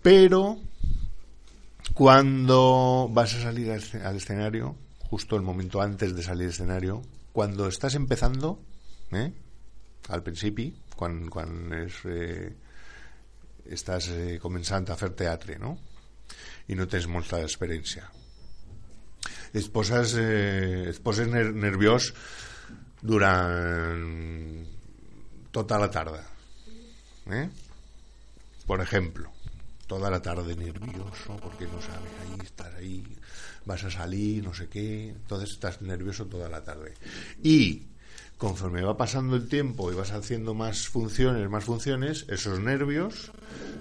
pero 0.01 0.57
cuando 1.93 3.09
vas 3.11 3.35
a 3.35 3.41
salir 3.41 3.71
al 3.71 4.15
escenario, 4.15 4.75
justo 4.99 5.35
el 5.35 5.41
momento 5.41 5.81
antes 5.81 6.15
de 6.15 6.23
salir 6.23 6.45
al 6.45 6.53
escenario, 6.53 7.01
cuando 7.33 7.67
estás 7.67 7.95
empezando, 7.95 8.59
¿eh? 9.11 9.33
Al 10.09 10.23
principio, 10.23 10.71
quan, 10.95 11.27
quan 11.29 11.73
és, 11.77 12.01
eh, 12.05 12.51
eh, 14.09 14.39
a 14.93 14.97
fer 14.99 15.11
teatre, 15.17 15.57
no? 15.61 15.77
I 16.69 16.77
no 16.77 16.87
tens 16.87 17.07
molta 17.07 17.41
experiència. 17.41 18.07
Et 19.53 19.67
poses, 19.73 20.15
eh, 20.17 20.89
et 20.89 21.01
poses 21.03 21.27
ner 21.27 21.49
tota 25.51 25.79
la 25.79 25.89
tarda. 25.91 26.23
¿eh? 27.31 27.49
Por 28.65 28.81
ejemplo, 28.81 29.31
toda 29.87 30.09
la 30.09 30.21
tarde 30.21 30.55
nervioso 30.55 31.35
porque 31.41 31.65
no 31.65 31.81
sabes, 31.81 32.11
ahí 32.21 32.37
estás 32.43 32.73
ahí, 32.75 33.03
vas 33.65 33.83
a 33.83 33.91
salir, 33.91 34.43
no 34.43 34.53
sé 34.53 34.69
qué, 34.69 35.09
entonces 35.09 35.51
estás 35.51 35.81
nervioso 35.81 36.25
toda 36.27 36.47
la 36.47 36.63
tarde. 36.63 36.93
Y 37.43 37.90
conforme 38.41 38.81
va 38.81 38.97
pasando 38.97 39.35
el 39.35 39.47
tiempo 39.47 39.91
y 39.91 39.95
vas 39.95 40.11
haciendo 40.13 40.55
más 40.55 40.87
funciones, 40.87 41.47
más 41.47 41.63
funciones, 41.63 42.25
esos 42.27 42.59
nervios 42.59 43.31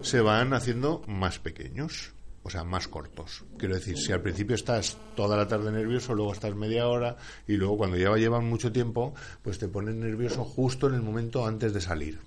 se 0.03 0.21
van 0.21 0.53
haciendo 0.53 1.03
más 1.07 1.39
pequeños, 1.39 2.13
o 2.43 2.51
sea, 2.51 2.63
más 2.63 2.87
cortos. 2.87 3.43
Quiero 3.57 3.77
decir, 3.77 3.97
si 3.97 4.13
al 4.13 4.21
principio 4.21 4.55
estás 4.55 4.99
toda 5.17 5.39
la 5.39 5.49
tarde 5.49 5.73
nervioso, 5.73 6.15
luego 6.15 6.35
estás 6.35 6.55
media 6.55 6.89
hora 6.89 7.17
y 7.49 7.55
luego 7.55 7.79
cuando 7.79 7.97
ya 7.97 8.15
llevan 8.17 8.45
mucho 8.45 8.71
tiempo, 8.71 9.15
pues 9.41 9.59
te 9.59 9.67
pones 9.67 9.95
nervioso 9.95 10.45
justo 10.45 10.89
en 10.89 10.95
el 10.97 11.01
momento 11.01 11.47
antes 11.47 11.73
de 11.73 11.81
salir. 11.81 12.21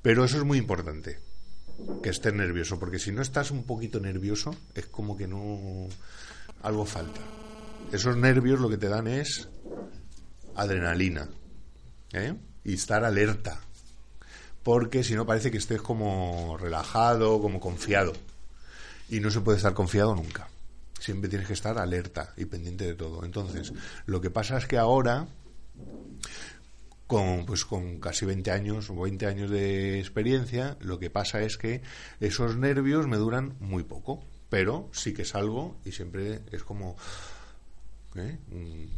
Pero 0.00 0.24
eso 0.24 0.38
es 0.38 0.44
muy 0.44 0.56
importante, 0.56 1.18
que 2.02 2.08
estés 2.08 2.32
nervioso, 2.32 2.78
porque 2.78 2.98
si 2.98 3.12
no 3.12 3.20
estás 3.20 3.50
un 3.50 3.64
poquito 3.64 4.00
nervioso, 4.00 4.56
es 4.74 4.86
como 4.86 5.18
que 5.18 5.28
no... 5.28 5.86
algo 6.62 6.86
falta. 6.86 7.20
Esos 7.92 8.16
nervios 8.16 8.58
lo 8.58 8.70
que 8.70 8.78
te 8.78 8.88
dan 8.88 9.06
es 9.06 9.50
adrenalina 10.54 11.28
¿eh? 12.12 12.34
y 12.64 12.74
estar 12.74 13.04
alerta, 13.04 13.60
porque 14.62 15.04
si 15.04 15.14
no 15.14 15.26
parece 15.26 15.50
que 15.50 15.58
estés 15.58 15.80
como 15.80 16.56
relajado, 16.58 17.40
como 17.40 17.60
confiado, 17.60 18.12
y 19.08 19.20
no 19.20 19.30
se 19.30 19.40
puede 19.40 19.56
estar 19.56 19.74
confiado 19.74 20.14
nunca. 20.14 20.48
Siempre 21.00 21.30
tienes 21.30 21.46
que 21.46 21.54
estar 21.54 21.78
alerta 21.78 22.34
y 22.36 22.44
pendiente 22.44 22.84
de 22.84 22.94
todo. 22.94 23.24
Entonces, 23.24 23.72
lo 24.06 24.20
que 24.20 24.30
pasa 24.30 24.58
es 24.58 24.66
que 24.66 24.76
ahora 24.76 25.28
con, 27.08 27.46
pues, 27.46 27.64
con 27.64 28.00
casi 28.00 28.26
20 28.26 28.50
años 28.50 28.90
o 28.90 29.00
20 29.00 29.26
años 29.26 29.50
de 29.50 29.98
experiencia, 29.98 30.76
lo 30.80 30.98
que 30.98 31.08
pasa 31.08 31.40
es 31.40 31.56
que 31.56 31.80
esos 32.20 32.56
nervios 32.56 33.06
me 33.06 33.16
duran 33.16 33.56
muy 33.60 33.82
poco, 33.82 34.22
pero 34.50 34.90
sí 34.92 35.14
que 35.14 35.24
salgo 35.24 35.78
y 35.86 35.92
siempre 35.92 36.42
es 36.52 36.62
como, 36.62 36.96
¿eh? 38.14 38.38
Un, 38.52 38.90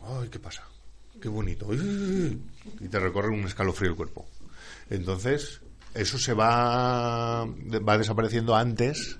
¡ay, 0.00 0.28
qué 0.28 0.38
pasa! 0.38 0.62
¡Qué 1.20 1.28
bonito! 1.28 1.68
Y 1.72 2.88
te 2.88 2.98
recorre 2.98 3.28
un 3.28 3.44
escalofrío 3.44 3.90
el 3.90 3.96
cuerpo. 3.96 4.26
Entonces, 4.90 5.60
eso 5.94 6.18
se 6.18 6.34
va, 6.34 7.44
va 7.44 7.98
desapareciendo 7.98 8.54
antes, 8.54 9.18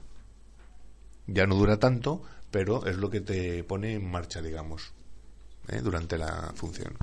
ya 1.27 1.47
no 1.47 1.55
dura 1.57 1.79
tanto, 1.79 2.23
pero 2.51 2.87
es 2.87 2.97
lo 2.97 3.11
que 3.11 3.21
te 3.21 3.65
pone 3.65 3.95
en 3.95 4.11
marcha, 4.11 4.41
digamos, 4.43 4.93
¿eh? 5.69 5.81
durante 5.83 6.19
la 6.19 6.53
función. 6.55 6.97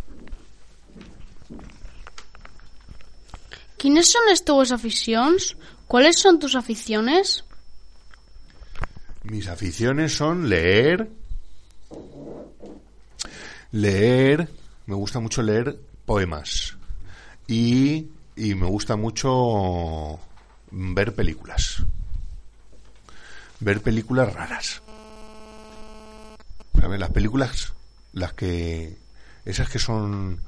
Quines 3.84 4.14
són 4.16 4.30
les 4.30 4.40
teues 4.48 4.72
aficions? 4.72 5.50
¿Cuáles 5.92 6.16
son 6.24 6.38
tus 6.40 6.56
aficiones? 6.56 7.44
Mis 9.24 9.50
aficiones 9.52 10.16
son 10.16 10.48
leer, 10.48 11.10
leer, 13.74 14.48
me 14.86 14.96
gusta 14.96 15.19
mucho 15.19 15.41
leer 15.41 15.80
poemas 16.06 16.76
y, 17.48 18.10
y 18.36 18.56
me 18.56 18.67
gusta 18.67 18.96
mucho 18.96 20.19
ver 20.72 21.13
películas, 21.13 21.84
ver 23.60 23.82
películas 23.82 24.34
raras. 24.34 24.82
¿Sabes? 26.80 27.00
Las 27.00 27.12
películas, 27.12 27.74
las 28.12 28.34
que, 28.34 28.98
esas 29.46 29.69
que 29.69 29.80
son, 29.80 30.41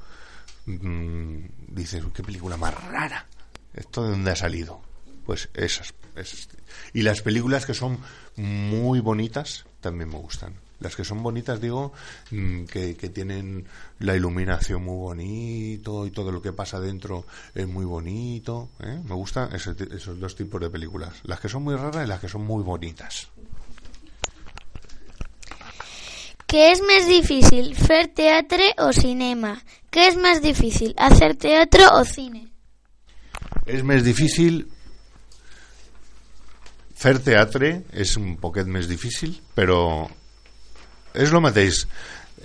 mm, 0.66 1.38
dices, 1.68 2.04
qué 2.12 2.22
película 2.22 2.56
más 2.56 2.74
rara, 2.74 3.26
¿esto 3.72 4.04
de 4.04 4.10
dónde 4.10 4.32
ha 4.32 4.36
salido? 4.36 4.82
Pues 5.24 5.48
esas. 5.54 5.94
Y 6.92 7.02
las 7.02 7.20
películas 7.20 7.66
que 7.66 7.74
son 7.74 7.98
muy 8.36 9.00
bonitas 9.00 9.64
también 9.80 10.08
me 10.08 10.18
gustan. 10.18 10.54
Las 10.80 10.94
que 10.94 11.04
son 11.04 11.22
bonitas, 11.22 11.60
digo, 11.60 11.92
mm, 12.30 12.64
que, 12.64 12.96
que 12.96 13.08
tienen 13.08 13.66
la 14.00 14.14
iluminación 14.14 14.84
muy 14.84 14.96
bonito 14.96 16.06
y 16.06 16.10
todo 16.10 16.32
lo 16.32 16.42
que 16.42 16.52
pasa 16.52 16.80
dentro 16.80 17.24
es 17.54 17.66
muy 17.66 17.84
bonito. 17.84 18.70
¿eh? 18.80 19.00
Me 19.04 19.14
gustan 19.14 19.54
ese 19.54 19.74
esos 19.94 20.20
dos 20.20 20.36
tipos 20.36 20.60
de 20.60 20.70
películas. 20.70 21.14
Las 21.24 21.40
que 21.40 21.48
son 21.48 21.62
muy 21.62 21.76
raras 21.76 22.04
y 22.04 22.08
las 22.08 22.20
que 22.20 22.28
son 22.28 22.44
muy 22.44 22.62
bonitas. 22.62 23.28
Què 26.46 26.68
és 26.70 26.80
més 26.86 27.08
difícil, 27.10 27.72
fer 27.74 28.04
teatre 28.14 28.68
o 28.78 28.92
cinema? 28.94 29.56
Què 29.90 30.04
és 30.12 30.16
més 30.16 30.38
difícil, 30.44 30.92
hacer 30.96 31.34
teatro 31.34 31.88
o 31.98 32.04
cine? 32.06 32.44
És 33.66 33.82
més 33.82 34.04
difícil 34.06 34.62
fer 36.96 37.18
teatre 37.20 37.72
és 37.92 38.14
un 38.16 38.36
poquet 38.40 38.68
més 38.70 38.86
difícil 38.88 39.34
però 39.56 40.06
és 41.16 41.32
el 41.32 41.40
mateix 41.40 41.84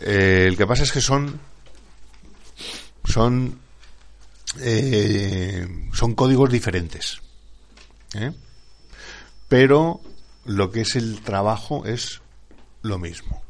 eh, 0.02 0.48
el 0.48 0.58
que 0.58 0.68
passa 0.70 0.88
és 0.88 0.94
que 0.96 1.04
són 1.04 1.32
eh, 4.60 5.68
son 5.94 6.16
códigos 6.16 6.52
diferentes 6.52 7.18
¿eh? 8.16 8.32
pero 9.48 10.02
lo 10.46 10.72
que 10.72 10.82
es 10.82 10.96
el 10.96 11.22
trabajo 11.22 11.86
es 11.86 12.22
lo 12.82 12.98
mismo. 12.98 13.44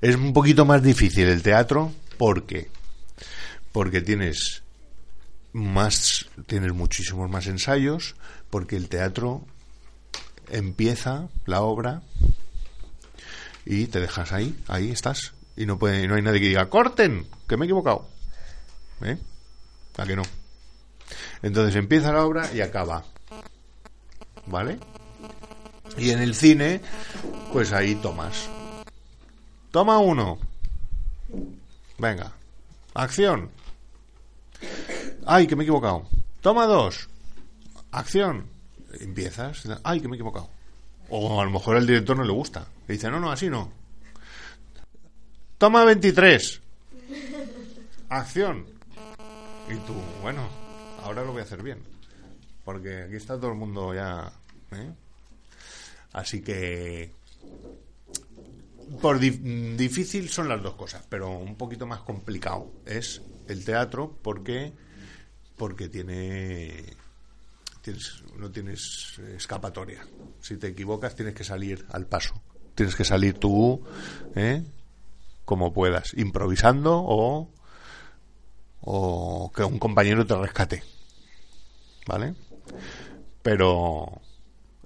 Es 0.00 0.16
un 0.16 0.32
poquito 0.32 0.64
más 0.64 0.82
difícil 0.82 1.28
el 1.28 1.42
teatro 1.42 1.92
porque 2.16 2.70
porque 3.72 4.00
tienes 4.00 4.62
más 5.52 6.26
tienes 6.46 6.72
muchísimos 6.72 7.30
más 7.30 7.46
ensayos 7.46 8.14
porque 8.48 8.76
el 8.76 8.88
teatro 8.88 9.44
empieza 10.48 11.28
la 11.46 11.62
obra 11.62 12.02
y 13.64 13.86
te 13.86 14.00
dejas 14.00 14.32
ahí, 14.32 14.58
ahí 14.68 14.90
estás 14.90 15.32
y 15.56 15.66
no 15.66 15.78
puede, 15.78 16.06
no 16.06 16.14
hay 16.14 16.22
nadie 16.22 16.40
que 16.40 16.48
diga 16.48 16.68
corten, 16.70 17.26
que 17.48 17.56
me 17.56 17.64
he 17.64 17.68
equivocado, 17.68 18.08
¿eh? 19.02 19.18
¿A 19.96 20.06
que 20.06 20.16
no? 20.16 20.22
Entonces 21.42 21.76
empieza 21.76 22.12
la 22.12 22.24
obra 22.24 22.50
y 22.54 22.60
acaba, 22.60 23.04
¿vale? 24.46 24.78
Y 25.98 26.10
en 26.10 26.20
el 26.20 26.34
cine, 26.34 26.80
pues 27.52 27.72
ahí 27.72 27.94
tomas. 27.96 28.48
Toma 29.70 29.98
uno. 29.98 30.38
Venga. 31.98 32.32
Acción. 32.94 33.50
Ay, 35.26 35.46
que 35.46 35.56
me 35.56 35.62
he 35.62 35.66
equivocado. 35.66 36.08
Toma 36.40 36.66
dos. 36.66 37.08
Acción. 37.92 38.46
Empiezas. 39.00 39.62
Ay, 39.84 40.00
que 40.00 40.08
me 40.08 40.14
he 40.14 40.18
equivocado. 40.18 40.48
O 41.10 41.40
a 41.40 41.44
lo 41.44 41.50
mejor 41.50 41.76
al 41.76 41.86
director 41.86 42.16
no 42.16 42.24
le 42.24 42.32
gusta. 42.32 42.66
Le 42.86 42.94
dice, 42.94 43.10
no, 43.10 43.18
no, 43.20 43.30
así 43.30 43.48
no. 43.50 43.72
Toma 45.58 45.84
23. 45.84 46.60
Acción. 48.08 48.66
Y 49.68 49.74
tú, 49.86 49.94
bueno, 50.22 50.48
ahora 51.02 51.22
lo 51.24 51.32
voy 51.32 51.40
a 51.40 51.44
hacer 51.44 51.62
bien. 51.62 51.78
Porque 52.64 53.02
aquí 53.04 53.16
está 53.16 53.36
todo 53.36 53.50
el 53.50 53.56
mundo 53.58 53.94
ya. 53.94 54.32
¿eh? 54.72 54.92
Así 56.12 56.42
que. 56.42 57.12
Por 59.00 59.18
di- 59.20 59.30
difícil 59.76 60.28
son 60.28 60.48
las 60.48 60.62
dos 60.62 60.74
cosas, 60.74 61.04
pero 61.08 61.30
un 61.30 61.54
poquito 61.56 61.86
más 61.86 62.00
complicado 62.00 62.72
es 62.86 63.22
el 63.46 63.64
teatro 63.64 64.16
porque 64.22 64.72
porque 65.56 65.88
tiene 65.88 66.84
tienes, 67.82 68.22
no 68.36 68.50
tienes 68.50 69.18
escapatoria. 69.36 70.06
Si 70.40 70.56
te 70.56 70.68
equivocas 70.68 71.14
tienes 71.14 71.34
que 71.34 71.44
salir 71.44 71.84
al 71.90 72.06
paso. 72.06 72.40
Tienes 72.74 72.94
que 72.96 73.04
salir 73.04 73.34
tú, 73.38 73.82
¿eh? 74.36 74.62
como 75.44 75.72
puedas, 75.72 76.14
improvisando 76.14 77.02
o 77.04 77.50
o 78.82 79.52
que 79.54 79.62
un 79.62 79.78
compañero 79.78 80.26
te 80.26 80.34
rescate, 80.36 80.82
¿vale? 82.06 82.34
Pero 83.42 84.20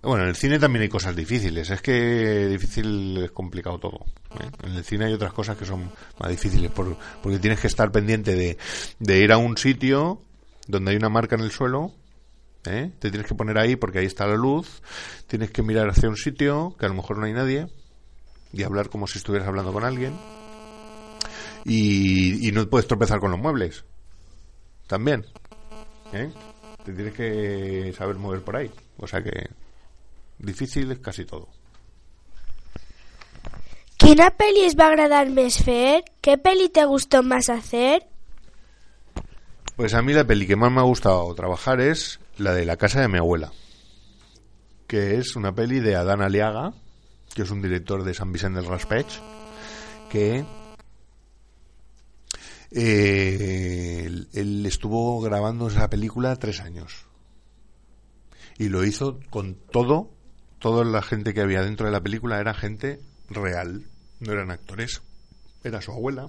Bueno, 0.02 0.24
en 0.24 0.30
el 0.30 0.36
cine 0.36 0.58
también 0.58 0.82
hay 0.82 0.88
cosas 0.90 1.16
difíciles. 1.16 1.70
Es 1.70 1.80
que 1.80 2.46
difícil 2.48 3.16
es 3.24 3.30
complicado 3.30 3.78
todo. 3.78 4.04
¿eh? 4.40 4.50
En 4.64 4.72
el 4.74 4.84
cine 4.84 5.06
hay 5.06 5.12
otras 5.14 5.32
cosas 5.32 5.56
que 5.56 5.64
son 5.64 5.90
más 6.18 6.28
difíciles 6.30 6.70
por- 6.70 6.96
porque 7.22 7.38
tienes 7.38 7.58
que 7.60 7.68
estar 7.68 7.90
pendiente 7.90 8.34
de, 8.34 8.58
de 8.98 9.18
ir 9.20 9.32
a 9.32 9.38
un 9.38 9.56
sitio 9.56 10.20
donde 10.66 10.90
hay 10.90 10.96
una 10.98 11.08
marca 11.08 11.36
en 11.36 11.42
el 11.42 11.50
suelo. 11.52 11.92
¿Eh? 12.66 12.92
Te 12.98 13.10
tienes 13.10 13.26
que 13.28 13.34
poner 13.34 13.58
ahí 13.58 13.76
porque 13.76 13.98
ahí 13.98 14.06
está 14.06 14.26
la 14.26 14.36
luz. 14.36 14.82
Tienes 15.26 15.50
que 15.50 15.62
mirar 15.62 15.88
hacia 15.88 16.08
un 16.08 16.16
sitio 16.16 16.76
que 16.78 16.86
a 16.86 16.88
lo 16.88 16.94
mejor 16.94 17.18
no 17.18 17.26
hay 17.26 17.32
nadie 17.32 17.68
y 18.52 18.62
hablar 18.62 18.88
como 18.88 19.06
si 19.06 19.18
estuvieras 19.18 19.48
hablando 19.48 19.72
con 19.72 19.84
alguien. 19.84 20.14
Y, 21.64 22.46
y 22.48 22.52
no 22.52 22.68
puedes 22.68 22.86
tropezar 22.86 23.20
con 23.20 23.30
los 23.30 23.40
muebles. 23.40 23.84
También. 24.86 25.24
¿eh? 26.12 26.30
Te 26.84 26.92
tienes 26.92 27.14
que 27.14 27.92
saber 27.96 28.16
mover 28.16 28.42
por 28.42 28.56
ahí. 28.56 28.70
O 28.98 29.06
sea 29.06 29.22
que 29.22 29.48
difícil 30.38 30.90
es 30.92 30.98
casi 30.98 31.24
todo. 31.24 31.48
Quina 33.96 34.28
pel·li 34.36 34.66
es 34.66 34.74
va 34.76 34.90
agradar 34.90 35.30
més 35.32 35.56
fer? 35.64 36.02
Què 36.20 36.34
pel·li 36.42 36.68
te 36.68 36.84
gustó 36.84 37.22
más 37.22 37.48
hacer? 37.48 38.04
Pues 39.76 39.94
a 39.94 40.02
mí 40.02 40.12
la 40.12 40.26
peli 40.26 40.46
que 40.46 40.56
más 40.56 40.70
me 40.70 40.80
ha 40.80 40.84
gustado 40.84 41.34
trabajar 41.34 41.80
es 41.80 42.20
la 42.38 42.52
de 42.52 42.64
La 42.64 42.76
casa 42.76 43.00
de 43.00 43.08
mi 43.08 43.18
abuela, 43.18 43.52
que 44.86 45.16
es 45.16 45.36
una 45.36 45.54
peli 45.54 45.80
de 45.80 45.96
Adán 45.96 46.22
Aliaga, 46.22 46.72
que 47.34 47.42
es 47.42 47.50
un 47.50 47.62
director 47.62 48.04
de 48.04 48.14
San 48.14 48.32
Vicente 48.32 48.60
del 48.60 48.68
Raspeig, 48.68 49.06
que 50.10 50.44
eh, 52.70 54.02
él, 54.06 54.28
él 54.32 54.66
estuvo 54.66 55.20
grabando 55.20 55.68
esa 55.68 55.88
película 55.88 56.36
tres 56.36 56.60
años 56.60 57.06
y 58.58 58.68
lo 58.68 58.84
hizo 58.84 59.20
con 59.30 59.54
todo, 59.54 60.10
toda 60.58 60.84
la 60.84 61.02
gente 61.02 61.34
que 61.34 61.40
había 61.40 61.62
dentro 61.62 61.86
de 61.86 61.92
la 61.92 62.00
película 62.00 62.40
era 62.40 62.54
gente 62.54 63.00
real, 63.28 63.86
no 64.20 64.32
eran 64.32 64.50
actores, 64.50 65.02
era 65.62 65.80
su 65.80 65.92
abuela, 65.92 66.28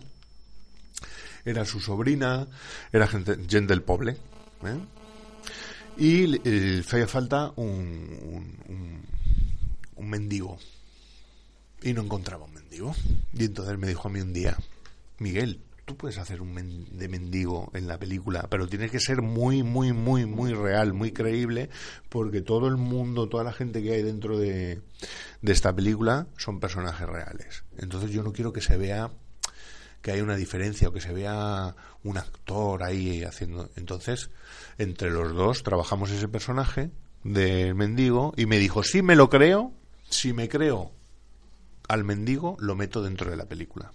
era 1.46 1.66
su 1.66 1.80
sobrina, 1.80 2.48
era 2.92 3.08
gente, 3.08 3.36
gente 3.36 3.68
del 3.68 3.84
poble. 3.84 4.14
¿eh? 4.64 4.80
Y 5.98 6.42
eh, 6.44 6.84
feia 6.84 7.08
falta 7.08 7.54
un, 7.56 8.52
un, 8.68 9.02
un, 9.96 10.10
mendigo. 10.10 10.58
Y 11.82 11.94
no 11.94 12.02
encontraba 12.02 12.46
un 12.46 12.54
mendigo. 12.54 12.94
Y 13.34 13.46
entonces 13.46 13.78
me 13.78 13.88
dijo 13.88 14.08
a 14.08 14.12
mí 14.12 14.20
un 14.20 14.34
día, 14.34 14.58
Miguel, 15.20 15.62
tú 15.86 15.96
puedes 15.96 16.18
hacer 16.18 16.42
un 16.42 16.88
de 16.92 17.08
mendigo 17.08 17.72
en 17.74 17.88
la 17.88 17.98
película, 17.98 18.48
pero 18.50 18.68
tiene 18.68 18.90
que 18.90 19.00
ser 19.00 19.22
muy, 19.22 19.64
muy, 19.64 19.94
muy, 19.94 20.26
muy 20.26 20.54
real, 20.54 20.94
muy 20.94 21.12
creíble, 21.12 21.70
porque 22.10 22.42
todo 22.42 22.68
el 22.68 22.76
mundo, 22.76 23.30
toda 23.30 23.44
la 23.44 23.54
gente 23.54 23.82
que 23.82 23.94
hay 23.94 24.02
dentro 24.02 24.38
de, 24.38 24.82
de 25.42 25.54
esta 25.54 25.74
película 25.74 26.28
son 26.38 26.60
personajes 26.60 27.08
reales. 27.08 27.64
Entonces 27.78 28.12
yo 28.12 28.24
no 28.24 28.34
quiero 28.34 28.52
que 28.52 28.62
se 28.62 28.78
vea 28.78 29.12
que 30.06 30.12
hay 30.12 30.22
una 30.22 30.36
diferencia 30.36 30.90
o 30.90 30.94
que 30.94 31.02
se 31.02 31.12
vea 31.12 31.76
un 32.04 32.20
actor 32.20 32.84
ahí 32.84 33.24
haciendo. 33.24 33.72
Entonces, 33.76 34.30
entre 34.78 35.10
los 35.10 35.34
dos 35.34 35.64
trabajamos 35.64 36.12
ese 36.12 36.28
personaje 36.28 36.92
del 37.24 37.74
mendigo 37.74 38.32
y 38.38 38.46
me 38.46 38.60
dijo, 38.60 38.84
si 38.84 39.02
me 39.02 39.16
lo 39.16 39.32
creo, 39.32 39.74
si 40.08 40.32
me 40.32 40.48
creo 40.48 40.92
al 41.88 42.04
mendigo, 42.04 42.56
lo 42.60 42.76
meto 42.76 43.02
dentro 43.02 43.32
de 43.32 43.38
la 43.38 43.46
película. 43.46 43.94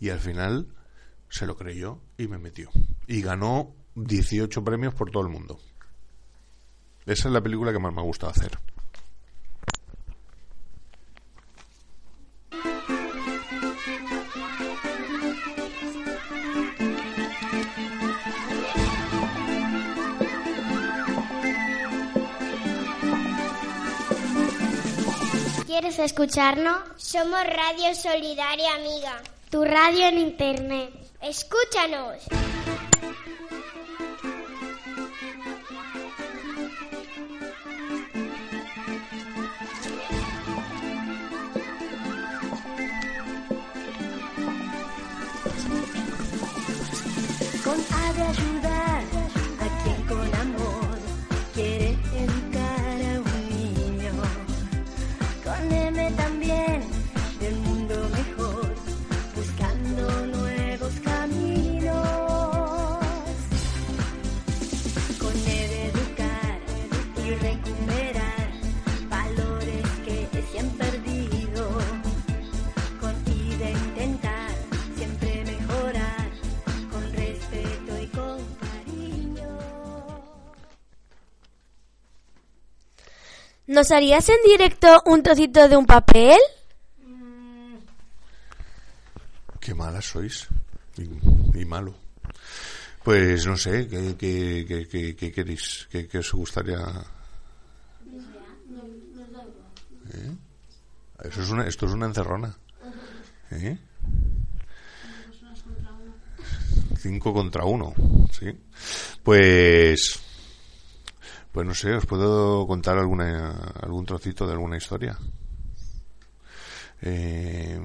Y 0.00 0.10
al 0.10 0.18
final 0.18 0.66
se 1.28 1.46
lo 1.46 1.56
creyó 1.56 2.00
y 2.16 2.26
me 2.26 2.38
metió. 2.38 2.68
Y 3.06 3.22
ganó 3.22 3.76
18 3.94 4.64
premios 4.64 4.94
por 4.94 5.12
todo 5.12 5.22
el 5.22 5.28
mundo. 5.28 5.60
Esa 7.06 7.28
es 7.28 7.32
la 7.32 7.40
película 7.40 7.72
que 7.72 7.78
más 7.78 7.94
me 7.94 8.00
ha 8.00 8.04
gustado 8.04 8.32
hacer. 8.32 8.58
¿Quieres 25.98 26.12
escucharnos? 26.12 26.78
Somos 26.96 27.40
Radio 27.44 27.92
Solidaria 27.92 28.72
Amiga, 28.76 29.20
tu 29.50 29.64
radio 29.64 30.06
en 30.06 30.18
Internet. 30.18 30.92
Escúchanos. 31.20 32.22
¿Nos 83.78 83.92
harías 83.92 84.28
en 84.28 84.34
directo 84.44 85.00
un 85.06 85.22
trocito 85.22 85.68
de 85.68 85.76
un 85.76 85.86
papel? 85.86 86.36
Qué 89.60 89.72
malas 89.72 90.04
sois. 90.04 90.48
Y, 91.54 91.64
malo. 91.64 91.94
Pues 93.04 93.46
no 93.46 93.56
sé, 93.56 93.86
¿qué, 93.86 94.16
qué, 94.18 94.64
qué, 94.66 94.88
qué- 94.88 95.14
qué 95.14 95.30
queréis? 95.30 95.86
¿Qué, 95.92 96.08
qué 96.08 96.18
os 96.18 96.32
gustaría? 96.32 96.78
¿Eh? 100.12 100.36
Eso 101.22 101.42
es 101.42 101.50
una, 101.50 101.64
esto 101.68 101.86
es 101.86 101.92
una 101.92 102.06
encerrona. 102.06 102.58
¿Eh? 103.52 103.78
Cinco 106.98 107.32
contra 107.32 107.64
uno, 107.64 107.94
sí. 108.32 108.46
Pues, 109.22 110.18
pues 111.58 111.66
no 111.66 111.74
sé, 111.74 111.92
os 111.92 112.06
puedo 112.06 112.68
contar 112.68 112.98
alguna, 112.98 113.50
algún 113.82 114.06
trocito 114.06 114.46
de 114.46 114.52
alguna 114.52 114.76
historia. 114.76 115.18
Eh, 117.02 117.80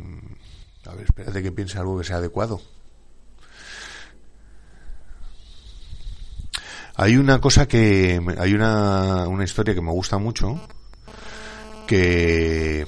a 0.85 0.93
ver, 0.93 1.05
espérate 1.05 1.41
que 1.41 1.51
piense 1.51 1.79
algo 1.79 1.97
que 1.97 2.03
sea 2.03 2.17
adecuado. 2.17 2.61
Hay 6.93 7.17
una 7.17 7.41
cosa 7.41 7.67
que. 7.67 8.21
Hay 8.37 8.53
una, 8.53 9.27
una 9.27 9.43
historia 9.43 9.73
que 9.73 9.81
me 9.81 9.91
gusta 9.91 10.19
mucho. 10.19 10.61
Que. 11.87 12.85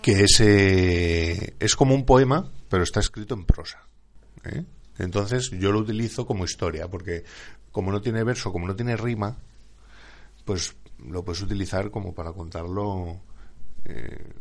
Que 0.00 0.22
es. 0.22 0.40
eh, 0.42 1.56
es 1.58 1.74
como 1.74 1.92
un 1.92 2.06
poema, 2.06 2.52
pero 2.68 2.84
está 2.84 3.00
escrito 3.00 3.34
en 3.34 3.46
prosa. 3.46 3.80
¿eh? 4.44 4.62
Entonces 4.98 5.50
yo 5.50 5.72
lo 5.72 5.80
utilizo 5.80 6.24
como 6.24 6.44
historia, 6.44 6.88
porque 6.88 7.24
como 7.76 7.92
no 7.92 8.00
tiene 8.00 8.24
verso, 8.24 8.52
como 8.54 8.66
no 8.66 8.74
tiene 8.74 8.96
rima, 8.96 9.36
pues 10.46 10.74
lo 11.06 11.22
puedes 11.22 11.42
utilizar 11.42 11.90
como 11.90 12.14
para 12.14 12.32
contarlo 12.32 13.20
eh, 13.84 14.32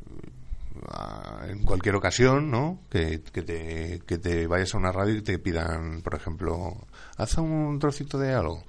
en 1.50 1.62
cualquier 1.63 1.95
ocasión, 1.95 2.50
¿no? 2.50 2.80
Que, 2.89 3.21
que 3.34 3.41
te, 3.41 4.02
que 4.08 4.19
te 4.19 4.48
vayas 4.48 4.74
a 4.74 4.78
una 4.78 4.93
radio 4.93 5.15
y 5.15 5.21
te 5.21 5.38
pidan, 5.38 6.02
por 6.02 6.15
ejemplo, 6.15 6.88
haz 7.17 7.38
un 7.38 7.78
trocito 7.78 8.17
de 8.17 8.34
algo. 8.34 8.63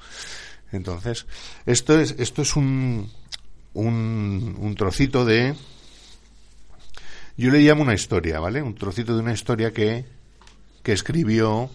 Entonces, 0.72 1.26
esto 1.64 2.00
es, 2.00 2.16
esto 2.18 2.42
es 2.42 2.56
un, 2.56 3.08
un, 3.72 4.56
un 4.58 4.74
trocito 4.74 5.24
de, 5.24 5.54
yo 7.36 7.52
le 7.52 7.60
llamo 7.60 7.82
una 7.82 7.94
historia, 7.94 8.40
¿vale? 8.40 8.62
Un 8.62 8.74
trocito 8.74 9.14
de 9.14 9.22
una 9.22 9.32
historia 9.32 9.72
que, 9.72 10.06
que 10.82 10.92
escribió 10.92 11.70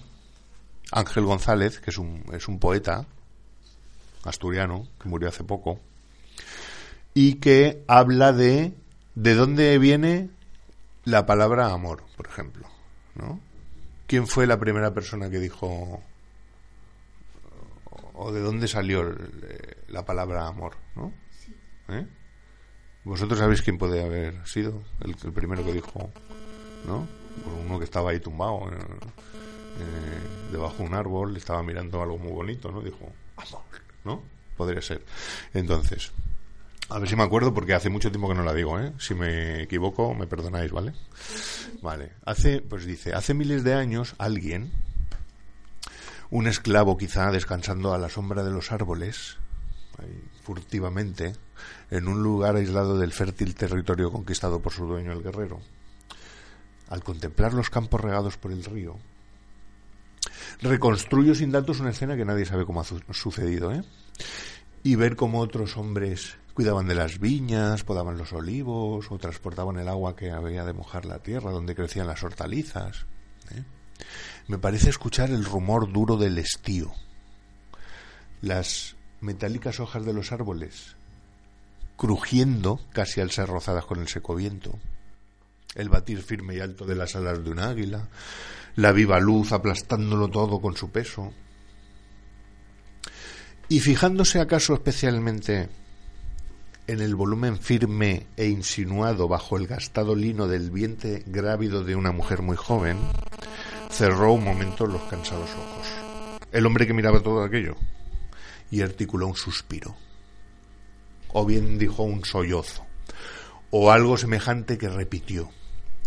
Ángel 0.92 1.26
González, 1.26 1.80
que 1.80 1.90
es 1.90 1.98
un, 1.98 2.24
es 2.34 2.48
un 2.48 2.60
poeta 2.60 3.06
asturiano, 4.24 4.88
que 5.02 5.10
murió 5.10 5.30
hace 5.30 5.44
poco, 5.44 5.80
y 7.14 7.36
que 7.36 7.84
habla 7.88 8.34
de 8.34 8.74
de 9.16 9.36
dónde 9.36 9.78
viene 9.78 10.30
la 11.04 11.26
palabra 11.26 11.72
amor, 11.72 12.04
por 12.16 12.28
ejemplo, 12.28 12.68
¿no? 13.16 13.40
¿Quién 14.08 14.28
fue 14.28 14.46
la 14.46 14.60
primera 14.60 14.94
persona 14.94 15.30
que 15.30 15.40
dijo 15.40 16.02
o 18.14 18.32
de 18.32 18.42
dónde 18.42 18.68
salió 18.68 19.10
eh, 19.10 19.78
la 19.88 20.06
palabra 20.06 20.48
amor, 20.48 20.76
¿no? 20.96 21.14
¿Eh? 21.90 22.06
¿Vosotros 23.04 23.40
sabéis 23.40 23.62
quién 23.62 23.78
puede 23.78 24.04
haber 24.04 24.46
sido 24.48 24.84
el, 25.02 25.16
el 25.24 25.34
primero 25.34 25.66
que 25.66 25.74
dijo, 25.74 26.12
¿no? 26.86 27.08
Uno 27.66 27.80
que 27.80 27.86
estaba 27.86 28.12
ahí 28.12 28.20
tumbado 28.20 28.70
eh, 28.72 28.78
eh, 29.80 30.52
debajo 30.52 30.78
de 30.78 30.84
un 30.84 30.94
árbol, 30.94 31.38
estaba 31.38 31.64
mirando 31.64 32.02
algo 32.02 32.18
muy 32.18 32.32
bonito, 32.32 32.72
¿no? 32.72 32.82
Dijo, 32.82 33.12
amor, 33.38 33.64
¿no? 34.04 34.22
Podría 34.58 34.82
ser. 34.82 35.04
Entonces, 35.54 36.12
a 36.90 37.00
ver 37.00 37.08
si 37.08 37.16
me 37.16 37.24
acuerdo 37.24 37.54
porque 37.54 37.74
hace 37.74 37.90
mucho 37.90 38.12
tiempo 38.12 38.28
que 38.28 38.36
no 38.36 38.44
la 38.44 38.54
digo, 38.54 38.80
¿eh? 38.80 38.94
Si 39.00 39.14
me 39.14 39.64
equivoco, 39.64 40.14
me 40.14 40.28
perdonáis, 40.28 40.72
¿vale? 40.72 40.94
Vale. 41.82 42.12
Hace, 42.26 42.62
pues 42.62 42.86
dice, 42.86 43.14
hace 43.14 43.34
miles 43.34 43.64
de 43.64 43.74
años 43.74 44.16
alguien, 44.18 44.72
un 46.30 46.48
esclavo 46.48 46.98
quizá 46.98 47.32
descansando 47.32 47.94
a 47.94 47.98
la 47.98 48.10
sombra 48.10 48.44
de 48.44 48.52
los 48.52 48.72
árboles, 48.72 49.38
furtivamente, 50.44 51.34
en 51.90 52.08
un 52.08 52.24
lugar 52.24 52.56
aislado 52.56 52.98
del 52.98 53.14
fértil 53.14 53.56
territorio 53.56 54.12
conquistado 54.12 54.62
por 54.62 54.74
su 54.74 54.86
dueño 54.86 55.12
el 55.12 55.24
guerrero, 55.24 55.60
al 56.90 57.04
contemplar 57.04 57.54
los 57.54 57.70
campos 57.70 58.02
regados 58.02 58.38
por 58.38 58.52
el 58.52 58.64
río, 58.64 58.98
reconstruyo 60.62 61.36
sin 61.36 61.52
datos 61.52 61.80
una 61.80 61.92
escena 61.92 62.16
que 62.18 62.26
nadie 62.26 62.46
sabe 62.46 62.66
cómo 62.66 62.82
ha 62.82 62.84
su- 62.84 63.02
sucedido, 63.12 63.72
¿eh? 63.72 63.84
Y 64.84 64.96
ver 64.96 65.16
cómo 65.16 65.40
otros 65.40 65.78
hombres 65.78 66.38
cuidaban 66.54 66.88
de 66.88 66.96
las 66.96 67.20
viñas, 67.20 67.84
podaban 67.84 68.18
los 68.18 68.34
olivos 68.34 69.08
o 69.10 69.18
transportaban 69.18 69.78
el 69.78 69.88
agua 69.88 70.16
que 70.16 70.32
había 70.32 70.66
de 70.66 70.74
mojar 70.74 71.06
la 71.06 71.20
tierra 71.20 71.52
donde 71.52 71.76
crecían 71.76 72.08
las 72.08 72.24
hortalizas. 72.24 73.06
¿eh? 73.56 73.64
Me 74.48 74.58
parece 74.58 74.90
escuchar 74.90 75.30
el 75.30 75.46
rumor 75.46 75.92
duro 75.92 76.18
del 76.18 76.38
estío, 76.40 76.92
las 78.42 78.96
metálicas 79.22 79.80
hojas 79.80 80.04
de 80.06 80.14
los 80.14 80.32
árboles 80.32 80.96
crujiendo 81.96 82.80
casi 82.94 83.22
al 83.22 83.30
ser 83.30 83.48
rozadas 83.48 83.86
con 83.86 84.00
el 84.00 84.08
seco 84.08 84.34
viento, 84.34 84.80
el 85.76 85.90
batir 85.90 86.24
firme 86.24 86.56
y 86.56 86.60
alto 86.60 86.86
de 86.86 86.96
las 86.96 87.16
alas 87.16 87.44
de 87.44 87.52
un 87.52 87.60
águila, 87.60 88.08
la 88.76 88.92
viva 88.92 89.20
luz 89.20 89.52
aplastándolo 89.52 90.30
todo 90.30 90.62
con 90.62 90.76
su 90.76 90.90
peso. 90.90 91.34
Y 93.68 93.80
fijándose 93.80 94.40
acaso 94.40 94.74
especialmente 94.74 95.70
en 96.88 97.02
el 97.02 97.16
volumen 97.16 97.58
firme 97.58 98.28
e 98.36 98.48
insinuado 98.48 99.28
bajo 99.28 99.58
el 99.58 99.68
gastado 99.68 100.16
lino 100.16 100.48
del 100.48 100.72
vientre 100.72 101.24
grávido 101.26 101.84
de 101.84 101.96
una 101.96 102.12
mujer 102.12 102.42
muy 102.42 102.58
joven, 102.58 102.98
cerró 103.90 104.34
un 104.34 104.44
momento 104.44 104.88
los 104.88 105.02
cansados 105.04 105.50
ojos. 105.52 105.88
El 106.52 106.66
hombre 106.66 106.86
que 106.86 106.94
miraba 106.94 107.22
todo 107.22 107.44
aquello 107.44 107.78
y 108.70 108.82
articuló 108.82 109.28
un 109.28 109.36
suspiro, 109.36 109.96
o 111.30 111.46
bien 111.46 111.78
dijo 111.78 112.04
un 112.04 112.26
sollozo, 112.26 112.86
o 113.70 113.92
algo 113.92 114.18
semejante 114.18 114.78
que 114.78 114.90
repitió 114.90 115.50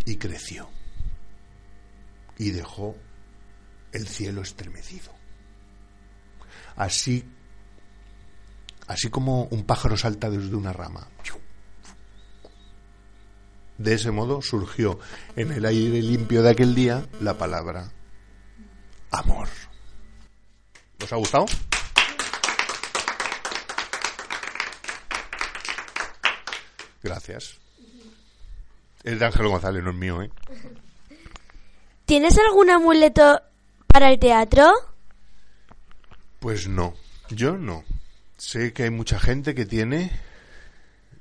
y 0.04 0.16
creció 0.16 0.68
y 2.38 2.50
dejó 2.50 2.96
el 3.92 4.08
cielo 4.08 4.42
estremecido. 4.42 5.12
Así 6.76 7.24
así 8.86 9.08
como 9.08 9.44
un 9.44 9.64
pájaro 9.64 9.96
salta 9.96 10.30
desde 10.30 10.54
una 10.54 10.72
rama. 10.72 11.08
De 13.78 13.94
ese 13.94 14.12
modo 14.12 14.40
surgió 14.40 15.00
en 15.34 15.50
el 15.50 15.64
aire 15.64 16.00
limpio 16.00 16.42
de 16.42 16.50
aquel 16.50 16.74
día 16.74 17.06
la 17.20 17.36
palabra 17.36 17.90
amor. 19.10 19.48
¿Os 21.02 21.12
ha 21.12 21.16
gustado? 21.16 21.46
Gracias. 27.02 27.58
Es 29.02 29.18
de 29.18 29.26
Ángel 29.26 29.48
González, 29.48 29.82
no 29.82 29.90
es 29.90 29.96
mío, 29.96 30.22
¿eh? 30.22 30.30
¿Tienes 32.14 32.38
algún 32.38 32.70
amuleto 32.70 33.42
para 33.88 34.08
el 34.12 34.20
teatro? 34.20 34.70
Pues 36.38 36.68
no, 36.68 36.94
yo 37.28 37.56
no. 37.58 37.82
Sé 38.36 38.72
que 38.72 38.84
hay 38.84 38.90
mucha 38.90 39.18
gente 39.18 39.52
que 39.56 39.66
tiene 39.66 40.12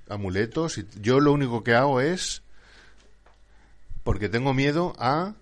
amuletos 0.08 0.77
y 0.77 0.86
yo 1.01 1.19
lo 1.19 1.32
único 1.34 1.63
que 1.63 1.73
hago 1.73 1.99
es 1.99 2.43
porque 4.03 4.29
tengo 4.29 4.53
miedo 4.53 4.93
a 4.99 5.34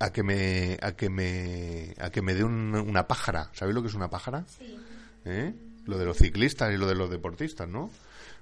a 0.00 0.10
que 0.10 0.22
me 0.22 0.78
a 0.80 0.92
que 0.92 1.10
me 1.10 1.94
a 2.00 2.08
que 2.08 2.22
me 2.22 2.32
dé 2.32 2.44
un- 2.44 2.74
una 2.76 3.06
pájara. 3.06 3.50
¿Sabéis 3.52 3.74
lo 3.74 3.82
que 3.82 3.88
es 3.88 3.94
una 3.94 4.08
pájara? 4.08 4.46
Sí. 4.48 4.74
Lo 5.84 5.98
de 5.98 6.04
los 6.06 6.16
ciclistas 6.16 6.72
y 6.72 6.78
lo 6.78 6.86
de 6.86 6.94
los 6.94 7.10
deportistas, 7.10 7.68
¿no? 7.68 7.90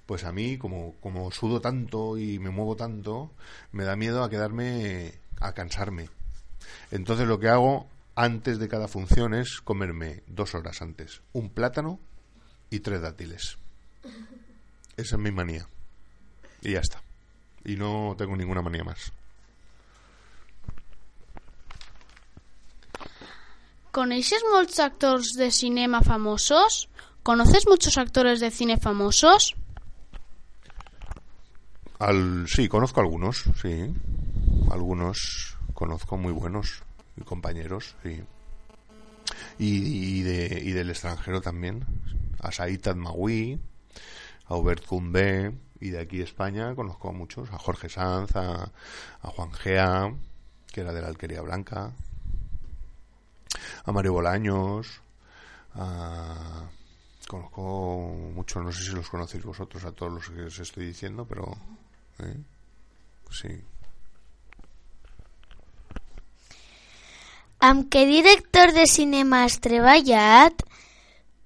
Pues 0.07 0.25
a 0.25 0.33
mí 0.33 0.59
como 0.59 0.95
como 1.01 1.31
sudo 1.31 1.61
tanto 1.61 2.19
y 2.19 2.39
me 2.39 2.51
muevo 2.51 2.77
tanto, 2.77 3.31
me 3.71 3.85
da 3.85 3.97
miedo 3.97 4.23
a 4.23 4.31
quedarme 4.31 5.15
a 5.41 5.53
cansarme. 5.53 6.09
Entonces 6.91 7.27
lo 7.27 7.39
que 7.39 7.49
hago 7.49 7.89
antes 8.15 8.59
de 8.59 8.69
cada 8.69 8.89
función 8.89 9.35
es 9.35 9.61
comerme 9.61 10.23
dos 10.27 10.55
horas 10.55 10.83
antes 10.83 11.23
un 11.33 11.51
plátano 11.51 11.99
y 12.71 12.81
tres 12.81 13.01
dátiles. 13.01 13.59
Esa 14.97 15.17
es 15.17 15.23
mi 15.23 15.31
manía. 15.31 15.67
Y 16.61 16.73
ya 16.73 16.81
está. 16.81 17.03
Y 17.65 17.77
no 17.77 18.15
tengo 18.17 18.37
ninguna 18.37 18.63
manía 18.63 18.85
más. 18.85 19.13
¿Coneixes 23.93 24.41
molts 24.49 24.81
actors 24.81 25.35
de 25.37 25.51
cinema 25.51 26.01
famosos? 26.01 26.89
¿Conoces 27.23 27.69
muchos 27.69 27.99
actores 27.99 28.41
de 28.41 28.51
cine 28.51 28.79
famosos? 28.79 29.55
Al, 32.03 32.49
sí, 32.49 32.69
conozco 32.69 32.99
algunos, 32.99 33.45
sí. 33.63 33.95
Algunos 34.73 35.57
conozco 35.73 36.17
muy 36.17 36.33
buenos 36.33 36.83
compañeros, 37.25 37.95
sí. 38.03 38.21
Y, 39.61 40.19
y 40.19 40.23
de, 40.23 40.61
y 40.65 40.73
del 40.73 40.91
extranjero 40.91 41.41
también. 41.41 41.87
A 42.41 42.51
Said 42.51 42.81
Tadmaoui, 42.81 43.57
a 44.47 44.57
Hubert 44.57 44.85
Koundé, 44.85 45.53
y 45.79 45.91
de 45.91 46.01
aquí 46.01 46.21
España 46.21 46.75
conozco 46.75 47.11
a 47.11 47.13
muchos. 47.13 47.53
A 47.53 47.59
Jorge 47.59 47.89
Sanz, 47.89 48.35
a, 48.35 48.65
a 48.65 49.29
Juan 49.29 49.53
Gea, 49.53 50.13
que 50.73 50.81
era 50.81 50.93
de 50.93 51.03
la 51.03 51.07
Alquería 51.07 51.41
Blanca. 51.43 51.93
A 53.85 53.93
Mario 53.93 54.15
Bolaños. 54.15 54.89
A, 55.77 56.69
conozco 57.29 58.13
muchos, 58.35 58.61
no 58.61 58.73
sé 58.73 58.83
si 58.83 58.91
los 58.91 59.09
conocéis 59.09 59.45
vosotros 59.45 59.85
a 59.85 59.93
todos 59.93 60.13
los 60.15 60.29
que 60.31 60.43
os 60.43 60.59
estoy 60.59 60.87
diciendo, 60.87 61.25
pero... 61.29 61.57
¿eh? 62.21 62.37
Sí. 63.31 63.53
Amb 67.63 67.87
què 67.89 68.03
director 68.09 68.73
de 68.75 68.89
cinema 68.91 69.45
has 69.47 69.61
treballat? 69.63 70.65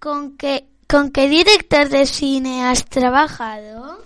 ¿Con 0.01 0.37
qué, 0.37 0.65
¿Con 0.89 1.11
qué 1.11 1.29
director 1.29 1.89
de 1.89 2.07
cine 2.07 2.65
has 2.65 2.85
trabajado? 2.87 4.03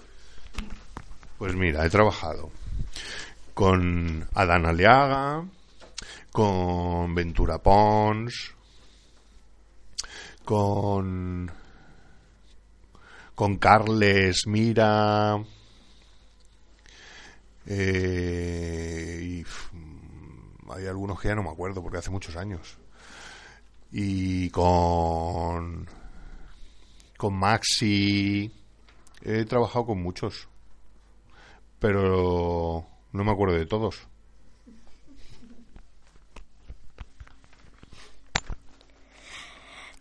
Pues 1.38 1.54
mira, 1.54 1.86
he 1.86 1.90
trabajado 1.90 2.50
con 3.54 4.26
Adán 4.34 4.66
Aliaga, 4.66 5.44
con 6.32 7.14
Ventura 7.14 7.58
Pons, 7.58 8.54
con 10.44 11.50
con 13.34 13.56
Carles 13.56 14.46
Mira 14.46 15.38
eh, 17.72 19.20
y 19.22 19.44
mm, 19.76 20.72
hay 20.72 20.88
algunos 20.88 21.20
que 21.20 21.28
ya 21.28 21.36
no 21.36 21.44
me 21.44 21.50
acuerdo 21.50 21.80
porque 21.80 21.98
hace 21.98 22.10
muchos 22.10 22.34
años 22.34 22.78
y 23.92 24.50
con 24.50 25.86
con 27.16 27.34
Maxi 27.34 28.52
he 29.22 29.44
trabajado 29.44 29.86
con 29.86 30.02
muchos 30.02 30.48
pero 31.78 32.88
no 33.12 33.24
me 33.24 33.30
acuerdo 33.30 33.54
de 33.54 33.66
todos 33.66 34.08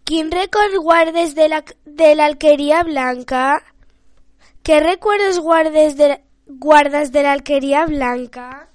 ¿Quién 0.05 0.31
record 0.31 0.75
guardes 0.81 1.35
de 1.35 1.49
la, 1.49 1.63
de 1.85 2.15
la 2.15 2.25
alquería 2.25 2.81
blanca? 2.81 3.63
¿Qué 4.63 4.79
recuerdos 4.79 5.37
guardes 5.37 5.97
de, 5.97 6.23
guardas 6.49 7.11
de 7.11 7.23
la 7.23 7.33
alquería 7.33 7.85
blanca? 7.85 8.67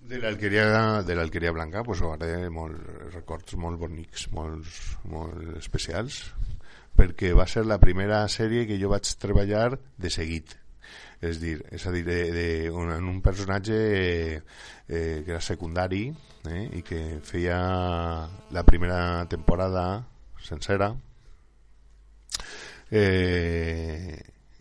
De 0.00 0.18
l'alqueria 0.18 1.02
de 1.06 1.14
l'alqueria 1.14 1.52
blanca 1.54 1.84
pues, 1.86 2.00
guardé 2.02 2.48
molt, 2.50 2.80
records 3.14 3.54
molt 3.54 3.78
bonics, 3.78 4.26
molt, 4.34 4.66
molt 5.06 5.56
especials, 5.60 6.24
perquè 6.98 7.30
va 7.36 7.46
ser 7.46 7.62
la 7.66 7.78
primera 7.78 8.24
sèrie 8.28 8.66
que 8.66 8.78
jo 8.80 8.90
vaig 8.90 9.06
treballar 9.22 9.78
de 9.78 10.10
seguit. 10.10 10.56
És 11.20 11.38
dir, 11.38 11.60
és 11.70 11.84
a 11.86 11.92
dir, 11.92 12.02
de, 12.02 12.18
de, 12.32 12.48
un, 12.72 12.90
en 12.90 13.06
un 13.06 13.20
personatge 13.22 13.76
eh, 13.76 14.40
que 14.88 15.30
era 15.30 15.40
secundari 15.44 16.08
eh, 16.48 16.64
i 16.80 16.82
que 16.82 17.20
feia 17.22 17.60
la 18.50 18.64
primera 18.66 19.28
temporada 19.30 19.84
sencera. 20.42 20.90
Eh, 22.90 24.16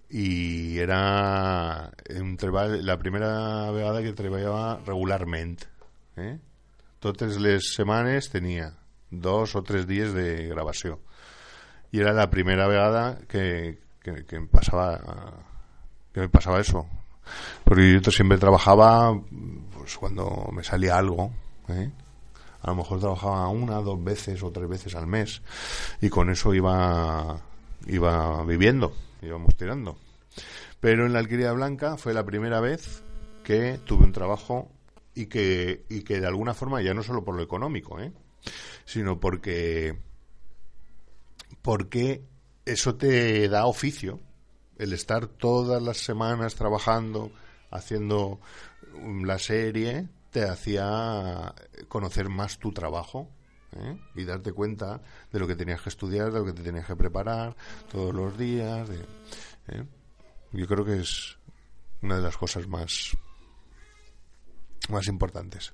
i 0.10 0.80
era 0.80 1.92
un 2.20 2.38
la 2.82 2.98
primera 2.98 3.72
vegada 3.72 4.02
que 4.02 4.14
treballava 4.14 4.80
regularment. 4.86 5.62
Eh? 6.18 6.38
Totes 7.00 7.38
les 7.38 7.74
setmanes 7.76 8.32
dos 9.12 9.56
o 9.56 9.64
tres 9.64 9.88
dies 9.88 10.14
de 10.14 10.48
gravació. 10.48 11.00
I 11.92 12.02
era 12.02 12.14
la 12.14 12.30
primera 12.30 12.68
vegada 12.68 13.18
que, 13.28 13.80
que, 14.02 14.26
que 14.26 14.36
em 14.36 14.48
que 14.48 16.22
me 16.22 16.30
pasaba 16.30 16.60
eso. 16.60 16.88
Porque 17.64 18.00
yo 18.02 18.12
siempre 18.12 18.38
trabajaba 18.38 19.14
pues 19.78 19.98
cuando 19.98 20.50
me 20.52 20.64
salía 20.64 20.98
algo, 20.98 21.32
¿eh? 21.68 21.92
a 22.62 22.68
lo 22.72 22.76
mejor 22.76 23.00
trabajaba 23.00 23.48
una, 23.50 23.76
dos 23.76 24.04
veces 24.04 24.44
o 24.44 24.52
tres 24.52 24.68
veces 24.68 24.96
al 24.96 25.08
mes 25.08 25.42
y 26.02 26.10
con 26.10 26.30
eso 26.30 26.54
iba 26.54 27.40
iba 27.88 28.44
viviendo, 28.44 28.94
íbamos 29.22 29.56
tirando. 29.56 29.98
Pero 30.80 31.06
en 31.06 31.14
la 31.14 31.20
alquería 31.20 31.52
blanca 31.52 31.98
fue 31.98 32.14
la 32.14 32.26
primera 32.26 32.60
vez 32.60 33.04
que 33.44 33.80
tuve 33.86 34.06
un 34.06 34.12
trabajo 34.12 34.72
y 35.14 35.26
que, 35.26 35.86
y 35.90 36.04
que 36.04 36.22
de 36.22 36.28
alguna 36.28 36.54
forma, 36.54 36.82
ya 36.82 36.94
no 36.94 37.04
solo 37.04 37.24
por 37.24 37.36
lo 37.36 37.44
económico, 37.44 38.00
¿eh? 38.00 38.12
sino 38.86 39.20
porque, 39.20 39.98
porque 41.62 42.24
eso 42.66 42.96
te 42.96 43.50
da 43.50 43.66
oficio, 43.66 44.20
el 44.78 44.94
estar 44.94 45.28
todas 45.28 45.82
las 45.82 45.98
semanas 45.98 46.56
trabajando, 46.56 47.32
haciendo 47.72 48.40
la 49.24 49.40
serie, 49.40 50.08
te 50.32 50.44
hacía 50.44 51.54
conocer 51.88 52.30
más 52.30 52.60
tu 52.60 52.72
trabajo 52.72 53.28
¿eh? 53.76 53.98
y 54.16 54.26
darte 54.26 54.54
cuenta 54.54 55.02
de 55.32 55.40
lo 55.40 55.48
que 55.48 55.56
tenías 55.56 55.82
que 55.82 55.90
estudiar, 55.90 56.32
de 56.32 56.40
lo 56.40 56.46
que 56.46 56.54
te 56.54 56.64
tenías 56.64 56.86
que 56.86 56.96
preparar 56.96 57.56
todos 57.92 58.14
los 58.14 58.38
días. 58.38 58.90
¿eh? 59.68 59.86
Yo 60.52 60.68
creo 60.68 60.86
que 60.86 61.00
es 61.00 61.38
una 62.02 62.18
de 62.18 62.22
las 62.24 62.38
cosas 62.38 62.68
más, 62.68 63.16
más 64.90 65.08
importantes. 65.08 65.74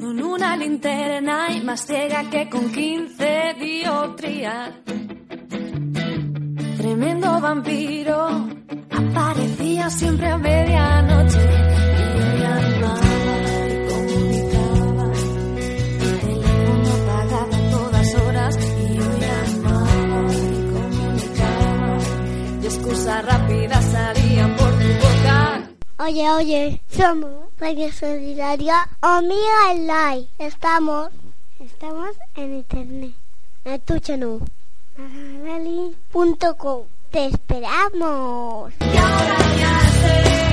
Con 0.00 0.22
una 0.22 0.56
linterna 0.56 1.50
y 1.52 1.62
más 1.62 1.86
ciega 1.86 2.28
que 2.28 2.48
con 2.50 2.70
15 2.70 3.54
dioptrías. 3.58 4.74
Tremendo 6.76 7.40
vampiro 7.40 8.48
aparecía 8.90 9.88
siempre 9.88 10.28
a 10.28 10.36
medianoche. 10.36 11.73
Y 23.14 23.16
excusas 23.16 23.26
rápidas 23.26 23.84
salían 23.84 24.56
por 24.56 24.70
tu 24.70 24.88
boca. 24.88 25.62
Oye, 25.98 26.30
oye, 26.30 26.80
somos 26.90 27.30
Radio 27.60 27.92
Solidaria 27.92 28.88
Amiga 29.00 29.70
Online. 29.70 30.26
Estamos, 30.38 31.10
estamos 31.60 32.08
en 32.34 32.54
internet. 32.54 33.14
Escúchanos. 33.64 34.42
Magali.com. 34.96 36.82
Te 37.12 37.26
esperamos. 37.26 38.72
Y 38.80 38.96
ahora 38.96 39.38
ya 39.58 39.80
sé, 39.80 40.43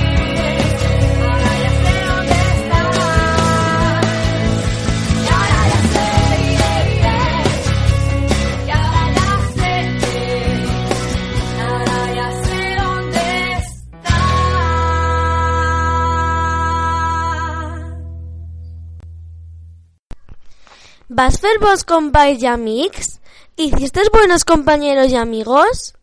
¿Vas 21.14 21.42
ver 21.42 21.58
vos 21.60 21.84
companys 21.84 22.42
y 22.42 22.46
amics? 22.46 23.20
¿Hiciste 23.54 24.00
buenos 24.10 24.46
compañeros 24.46 25.12
y 25.12 25.16
amigos? 25.16 25.94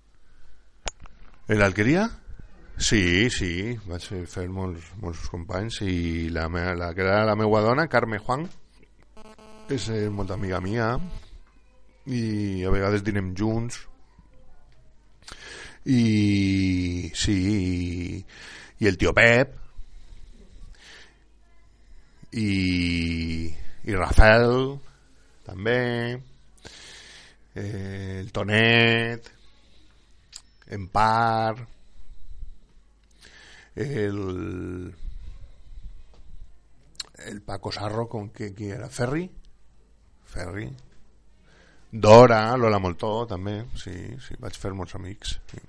En 1.47 1.57
l'alqueria? 1.57 2.11
Sí, 2.77 3.31
sí, 3.33 3.73
vaig 3.89 4.03
fer 4.29 4.43
molts, 4.53 4.91
molts 5.01 5.23
companys 5.33 5.79
i 5.81 6.29
la, 6.29 6.43
me, 6.47 6.61
la 6.77 6.91
que 6.93 7.01
era 7.01 7.23
la 7.25 7.33
meua 7.33 7.63
dona, 7.65 7.87
Carme 7.89 8.19
Juan, 8.19 8.43
és 9.73 9.87
eh, 9.89 10.05
amiga 10.35 10.59
mia 10.61 10.91
i 12.05 12.61
a 12.61 12.69
vegades 12.69 13.01
dinem 13.01 13.31
junts 13.33 13.79
i 15.89 17.09
sí 17.17 17.39
i, 17.49 18.21
i 18.77 18.91
el 18.91 19.01
tio 19.01 19.15
Pep 19.17 19.57
i, 22.29 23.49
i 23.49 23.97
Rafael 23.97 24.77
també 25.49 25.79
eh, 27.55 28.19
el 28.21 28.31
Tonet 28.31 29.31
en 30.69 30.87
Par, 30.93 31.67
el, 33.75 34.93
el 37.25 37.41
Paco 37.41 37.71
Sarro, 37.71 38.07
con 38.07 38.29
que, 38.29 38.53
qui 38.53 38.69
era? 38.69 38.89
Ferri? 38.89 39.25
Ferri. 40.29 40.69
Dora, 41.89 42.55
Lola 42.55 42.77
Moltó, 42.77 43.25
també, 43.25 43.63
sí, 43.73 43.95
sí, 44.21 44.37
vaig 44.37 44.57
fer 44.61 44.75
molts 44.77 44.93
amics. 44.99 45.39
Sí. 45.49 45.63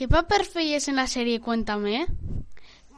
¿Qué 0.00 0.08
papel 0.08 0.46
feies 0.48 0.88
en 0.88 0.96
la 0.96 1.06
serie 1.06 1.42
Cuéntame? 1.44 2.06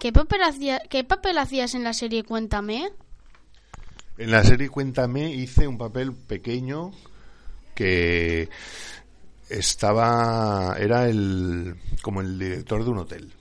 ¿Qué 0.02 0.12
papel, 0.12 0.42
hacía, 0.42 0.80
¿Qué 0.90 1.04
papel 1.04 1.38
hacías 1.38 1.76
en 1.76 1.84
la 1.84 1.92
serie 1.92 2.24
Cuéntame? 2.24 2.90
En 4.18 4.32
la 4.32 4.42
serie 4.42 4.68
Cuéntame 4.68 5.32
hice 5.32 5.68
un 5.68 5.78
papel 5.78 6.12
pequeño 6.12 6.90
que 7.76 8.48
estaba 9.48 10.74
era 10.76 11.08
el 11.08 11.76
como 12.02 12.20
el 12.20 12.36
director 12.36 12.82
de 12.82 12.90
un 12.90 12.98
hotel 12.98 13.32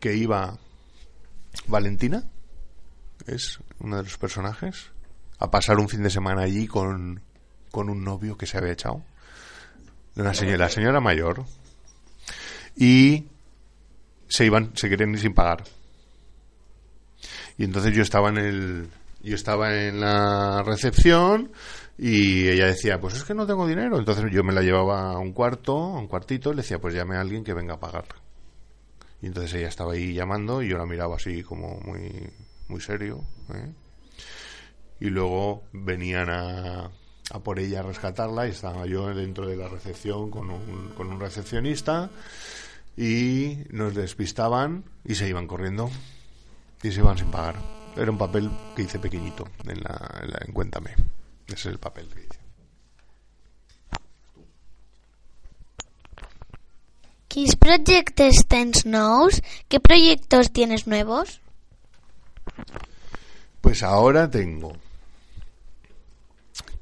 que 0.00 0.16
iba 0.16 0.56
Valentina 1.66 2.24
es 3.26 3.58
uno 3.78 3.98
de 3.98 4.04
los 4.04 4.16
personajes 4.16 4.90
a 5.38 5.50
pasar 5.50 5.78
un 5.80 5.90
fin 5.90 6.02
de 6.02 6.08
semana 6.08 6.44
allí 6.44 6.66
con, 6.66 7.20
con 7.70 7.90
un 7.90 8.02
novio 8.02 8.38
que 8.38 8.46
se 8.46 8.56
había 8.56 8.72
echado 8.72 9.02
una 10.16 10.32
la 10.32 10.68
señora 10.70 11.00
mayor 11.00 11.44
y 12.74 13.26
se 14.32 14.46
iban 14.46 14.72
se 14.74 14.88
querían 14.88 15.10
ir 15.10 15.20
sin 15.20 15.34
pagar 15.34 15.64
y 17.58 17.64
entonces 17.64 17.94
yo 17.94 18.02
estaba 18.02 18.30
en 18.30 18.38
el 18.38 18.88
yo 19.22 19.34
estaba 19.36 19.74
en 19.74 20.00
la 20.00 20.62
recepción 20.64 21.52
y 21.96 22.48
ella 22.48 22.66
decía, 22.66 23.00
pues 23.00 23.14
es 23.14 23.24
que 23.24 23.34
no 23.34 23.46
tengo 23.46 23.66
dinero. 23.66 23.98
Entonces 23.98 24.24
yo 24.32 24.42
me 24.42 24.52
la 24.52 24.62
llevaba 24.62 25.12
a 25.12 25.18
un 25.18 25.32
cuarto, 25.32 25.76
a 25.76 25.98
un 25.98 26.08
cuartito, 26.08 26.50
y 26.50 26.56
le 26.56 26.62
decía, 26.62 26.80
pues 26.80 26.94
llame 26.94 27.16
a 27.16 27.20
alguien 27.20 27.44
que 27.44 27.54
venga 27.54 27.74
a 27.74 27.80
pagar. 27.80 28.06
Y 29.20 29.26
entonces 29.26 29.54
ella 29.54 29.68
estaba 29.68 29.92
ahí 29.92 30.12
llamando 30.12 30.62
y 30.62 30.68
yo 30.68 30.78
la 30.78 30.86
miraba 30.86 31.16
así 31.16 31.42
como 31.44 31.78
muy, 31.84 32.28
muy 32.66 32.80
serio. 32.80 33.20
¿eh? 33.54 33.72
Y 34.98 35.10
luego 35.10 35.62
venían 35.72 36.28
a, 36.28 36.90
a 37.30 37.38
por 37.44 37.60
ella 37.60 37.80
a 37.80 37.82
rescatarla 37.84 38.48
y 38.48 38.50
estaba 38.50 38.86
yo 38.86 39.14
dentro 39.14 39.46
de 39.46 39.56
la 39.56 39.68
recepción 39.68 40.30
con 40.30 40.50
un, 40.50 40.92
con 40.96 41.06
un 41.08 41.20
recepcionista 41.20 42.10
y 42.96 43.58
nos 43.70 43.94
despistaban 43.94 44.84
y 45.04 45.14
se 45.14 45.28
iban 45.28 45.46
corriendo 45.46 45.90
y 46.82 46.92
se 46.92 47.00
iban 47.00 47.18
sin 47.18 47.30
pagar. 47.30 47.56
Era 47.96 48.10
un 48.10 48.18
papel 48.18 48.50
que 48.74 48.82
hice 48.82 48.98
pequeñito 48.98 49.48
en 49.64 49.80
la, 49.82 50.20
en 50.22 50.30
la 50.30 50.38
en 50.46 50.52
Cuéntame. 50.52 50.94
Ese 51.46 51.54
es 51.54 51.66
el 51.66 51.78
papel 51.78 52.08
que 52.08 52.20
hice. 52.20 52.42
¿Qué 57.28 57.46
proyectos 57.58 58.46
tens 58.46 58.84
nous? 58.84 59.40
¿Qué 59.68 59.80
proyectos 59.80 60.52
tienes 60.52 60.86
nuevos? 60.86 61.40
Pues 63.62 63.82
ahora 63.82 64.30
tengo 64.30 64.76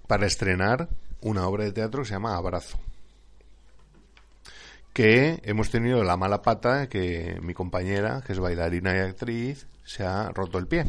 para 0.08 0.26
estrenar 0.26 0.88
una 1.20 1.46
obra 1.46 1.64
de 1.64 1.72
teatro 1.72 2.02
que 2.02 2.08
se 2.08 2.14
llama 2.14 2.36
Abrazo. 2.36 2.78
Que 4.92 5.40
hemos 5.44 5.70
tenido 5.70 6.02
la 6.04 6.16
mala 6.16 6.42
pata 6.42 6.88
que 6.88 7.38
mi 7.42 7.54
compañera, 7.54 8.22
que 8.26 8.32
es 8.32 8.38
bailarina 8.38 8.96
y 8.96 8.98
actriz, 8.98 9.66
se 9.84 10.04
ha 10.04 10.30
roto 10.30 10.58
el 10.58 10.66
pie 10.66 10.84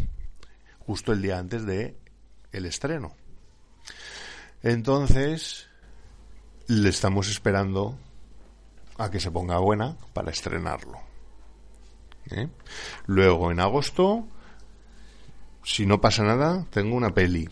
justo 0.85 1.13
el 1.13 1.21
día 1.21 1.39
antes 1.39 1.65
de 1.65 1.95
el 2.51 2.65
estreno. 2.65 3.13
Entonces, 4.61 5.69
le 6.67 6.89
estamos 6.89 7.29
esperando 7.29 7.97
a 8.97 9.09
que 9.09 9.19
se 9.19 9.31
ponga 9.31 9.57
buena 9.59 9.95
para 10.13 10.31
estrenarlo. 10.31 10.99
¿eh? 12.29 12.49
Luego, 13.05 13.51
en 13.51 13.59
agosto, 13.59 14.27
si 15.63 15.85
no 15.85 16.01
pasa 16.01 16.23
nada, 16.23 16.65
tengo 16.69 16.95
una 16.95 17.13
peli 17.13 17.49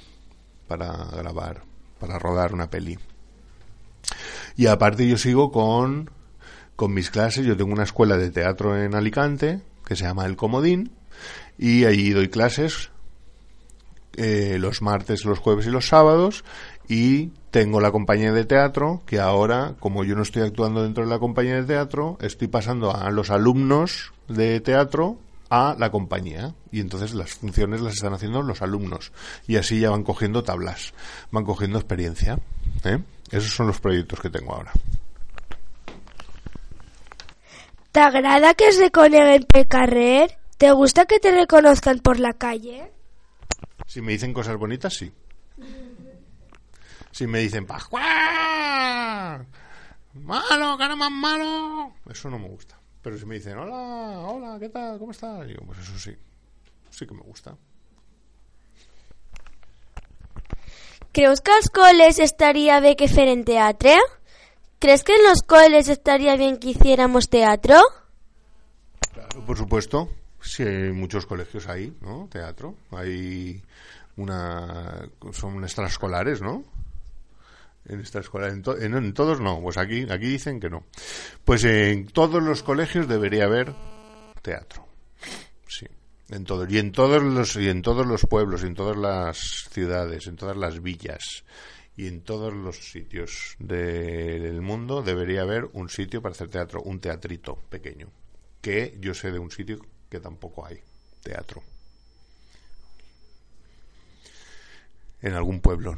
para 0.68 1.06
grabar, 1.06 1.64
para 2.00 2.20
rodar 2.20 2.54
una 2.54 2.70
peli. 2.70 3.00
Y 4.56 4.68
aparte 4.68 5.08
yo 5.08 5.18
sigo 5.18 5.52
con, 5.52 6.12
con 6.80 6.94
mis 6.94 7.12
clases, 7.12 7.46
yo 7.46 7.58
tengo 7.58 7.74
una 7.74 7.84
escuela 7.84 8.16
de 8.16 8.32
teatro 8.32 8.82
en 8.82 8.96
Alicante 8.96 9.60
que 9.86 9.98
se 9.98 10.06
llama 10.06 10.26
El 10.26 10.38
Comodín 10.38 10.92
y 11.58 11.84
allí 11.84 12.12
doy 12.12 12.30
clases 12.30 12.90
eh, 14.16 14.56
los 14.62 14.82
martes, 14.82 15.26
los 15.26 15.40
jueves 15.40 15.68
y 15.68 15.72
los 15.72 15.90
sábados 15.90 16.46
y 16.88 17.32
tengo 17.52 17.82
la 17.82 17.92
compañía 17.92 18.32
de 18.32 18.46
teatro 18.46 19.02
que 19.06 19.20
ahora, 19.20 19.76
como 19.82 20.06
yo 20.06 20.16
no 20.16 20.22
estoy 20.22 20.44
actuando 20.44 20.82
dentro 20.82 21.04
de 21.04 21.10
la 21.10 21.20
compañía 21.20 21.56
de 21.56 21.66
teatro, 21.66 22.18
estoy 22.22 22.48
pasando 22.48 22.96
a 22.96 23.12
los 23.12 23.30
alumnos 23.30 24.14
de 24.30 24.62
teatro 24.62 25.18
a 25.50 25.76
la 25.78 25.92
compañía 25.92 26.56
y 26.72 26.80
entonces 26.80 27.14
las 27.14 27.32
funciones 27.32 27.82
las 27.82 27.96
están 27.96 28.14
haciendo 28.14 28.42
los 28.42 28.62
alumnos 28.62 29.12
y 29.50 29.58
así 29.58 29.82
ya 29.82 29.90
van 29.90 30.04
cogiendo 30.04 30.46
tablas, 30.46 30.94
van 31.30 31.44
cogiendo 31.44 31.78
experiencia. 31.78 32.40
¿eh? 32.86 33.00
Esos 33.32 33.54
son 33.54 33.68
los 33.68 33.82
proyectos 33.82 34.22
que 34.22 34.30
tengo 34.30 34.54
ahora. 34.54 34.72
T'agrada 38.00 38.54
que 38.56 38.70
es 38.72 38.78
reconeguen 38.80 39.43
pel 39.43 39.66
carrer? 39.68 40.38
¿Te 40.58 40.72
gusta 40.72 41.04
que 41.06 41.20
te 41.20 41.34
reconozcan 41.36 42.00
por 42.00 42.18
la 42.18 42.32
calle? 42.32 42.93
Si 43.88 44.00
me 44.00 44.14
dicen 44.14 44.32
cosas 44.34 44.56
bonitas, 44.56 44.93
sí. 44.93 45.12
Si 47.12 47.28
me 47.28 47.39
dicen 47.39 47.66
Pascual, 47.66 49.45
malo, 50.14 50.78
cara 50.78 50.95
más 50.95 51.12
malo, 51.12 51.91
eso 52.10 52.30
no 52.30 52.39
me 52.39 52.47
gusta. 52.47 52.80
Pero 53.02 53.18
si 53.18 53.26
me 53.26 53.36
dicen 53.36 53.58
hola, 53.58 54.20
hola, 54.20 54.58
¿qué 54.62 54.70
tal? 54.70 54.97
¿Cómo 54.97 55.12
estás? 55.12 55.45
Digo, 55.45 55.64
pues 55.66 55.80
eso 55.80 56.00
sí, 56.00 56.16
sí 56.91 57.06
que 57.06 57.14
me 57.14 57.24
gusta. 57.24 57.58
Creus 61.12 61.41
que 61.41 61.52
als 61.52 61.68
col·les 61.68 62.24
estaria 62.24 62.80
bé 62.80 62.95
que 62.95 63.12
feren 63.12 63.43
teatre? 63.43 63.97
¿Crees 64.80 65.04
que 65.04 65.16
en 65.16 65.24
los 65.26 65.42
coles 65.42 65.90
estaría 65.90 66.36
bien 66.38 66.58
que 66.58 66.70
hiciéramos 66.70 67.30
teatro? 67.30 67.82
Claro, 69.14 69.46
por 69.46 69.58
supuesto. 69.58 70.10
Sí, 70.42 70.64
hay 70.64 70.92
muchos 70.94 71.26
colegios 71.26 71.68
ahí, 71.68 71.94
¿no? 72.02 72.28
Teatro. 72.32 72.76
Hay 72.92 73.62
una... 74.16 75.10
Son 75.34 75.62
extraescolares, 75.64 76.42
¿no? 76.42 76.64
En 77.90 78.00
extraescolares. 78.00 78.54
En, 78.82 78.94
en- 78.96 79.14
todos 79.14 79.42
no. 79.42 79.60
Pues 79.62 79.78
aquí, 79.78 80.04
aquí 80.10 80.28
dicen 80.28 80.62
que 80.62 80.70
no. 80.70 80.86
Pues 81.44 81.66
en 81.66 82.08
todos 82.08 82.42
los 82.42 82.64
colegios 82.64 83.08
debería 83.08 83.46
haber 83.46 83.74
teatro. 84.42 84.88
Sí. 85.68 85.88
En 86.30 86.46
todos. 86.46 86.72
Y 86.72 86.78
en 86.78 86.94
todos 86.94 87.22
los, 87.22 87.56
y 87.58 87.68
en 87.68 87.82
todos 87.82 88.08
los 88.08 88.26
pueblos, 88.26 88.64
en 88.64 88.76
todas 88.76 88.96
las 88.96 89.38
ciudades, 89.72 90.28
en 90.28 90.38
todas 90.38 90.56
las 90.56 90.82
villas 90.82 91.44
y 92.00 92.08
en 92.08 92.22
todos 92.22 92.54
los 92.54 92.78
sitios 92.78 93.56
de- 93.60 94.39
del 94.39 94.62
mundo 94.62 95.02
debería 95.02 95.41
haber 95.41 95.66
un 95.74 95.89
sitio 95.89 96.22
para 96.22 96.32
hacer 96.34 96.47
teatro, 96.50 96.82
un 96.82 97.00
teatrito 97.02 97.58
pequeño. 97.70 98.08
Que 98.62 98.97
yo 99.02 99.14
sé 99.14 99.32
de 99.32 99.39
un 99.39 99.52
sitio 99.52 99.80
que 100.10 100.20
tampoco 100.22 100.66
hay 100.66 100.80
teatro. 101.22 101.62
En 105.22 105.34
algún 105.34 105.60
pueblo, 105.60 105.97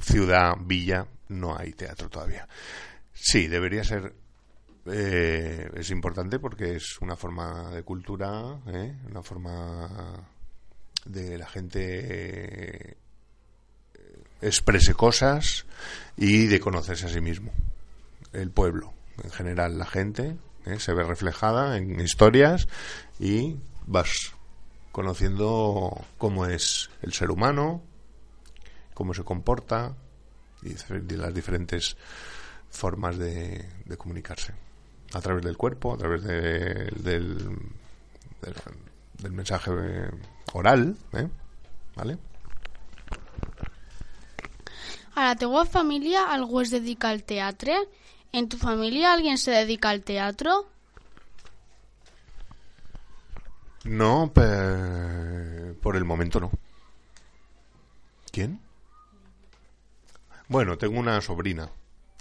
ciudad, 0.00 0.54
villa, 0.60 1.06
no 1.28 1.56
hay 1.58 1.72
teatro 1.72 2.08
todavía. 2.08 2.46
Sí, 3.12 3.48
debería 3.48 3.82
ser. 3.84 4.14
eh, 4.86 5.68
es 5.74 5.90
importante 5.90 6.38
porque 6.38 6.76
es 6.76 7.00
una 7.00 7.16
forma 7.16 7.70
de 7.70 7.82
cultura, 7.82 8.60
¿eh? 8.68 8.94
una 9.08 9.22
forma 9.22 10.26
de 11.04 11.36
la 11.38 11.46
gente 11.48 11.80
eh, 12.92 12.96
exprese 14.42 14.94
cosas 14.94 15.66
y 16.16 16.46
de 16.46 16.60
conocerse 16.60 17.06
a 17.06 17.08
sí 17.08 17.20
mismo. 17.20 17.52
El 18.32 18.50
pueblo, 18.50 18.92
en 19.22 19.30
general, 19.30 19.78
la 19.78 19.86
gente 19.86 20.36
¿eh? 20.66 20.78
se 20.78 20.92
ve 20.94 21.04
reflejada 21.04 21.76
en 21.76 22.00
historias 22.00 22.68
y 23.18 23.56
vas 23.86 24.32
conociendo 24.92 26.04
cómo 26.18 26.46
es 26.46 26.90
el 27.02 27.12
ser 27.12 27.30
humano, 27.30 27.82
cómo 28.94 29.14
se 29.14 29.24
comporta 29.24 29.94
y 30.62 30.74
las 31.16 31.34
diferentes 31.34 31.96
formas 32.70 33.18
de, 33.18 33.64
comunicarse. 33.98 34.52
A 35.12 35.20
través 35.20 35.44
del 35.44 35.56
cuerpo, 35.56 35.94
a 35.94 35.96
través 35.98 36.22
de- 36.22 36.90
del, 36.96 37.38
del, 38.42 38.54
del 39.18 39.32
mensaje 39.32 39.70
oral, 40.52 40.96
¿eh? 41.14 41.28
¿vale? 41.96 42.18
A 45.20 45.24
la 45.28 45.36
teua 45.36 45.66
família 45.66 46.20
algú 46.32 46.62
dedica 46.64 47.10
al 47.10 47.24
teatre? 47.24 47.76
¿En 48.32 48.48
tu 48.48 48.56
familia 48.56 49.12
alguien 49.12 49.36
se 49.36 49.50
dedica 49.50 49.90
al 49.90 50.00
teatro? 50.02 50.66
No, 53.84 54.30
pe- 54.32 55.74
por 55.82 55.96
el 55.96 56.04
momento 56.04 56.40
no. 56.40 56.50
¿Quién? 58.32 58.60
Bueno, 60.48 60.78
tengo 60.78 60.98
una 60.98 61.20
sobrina 61.20 61.68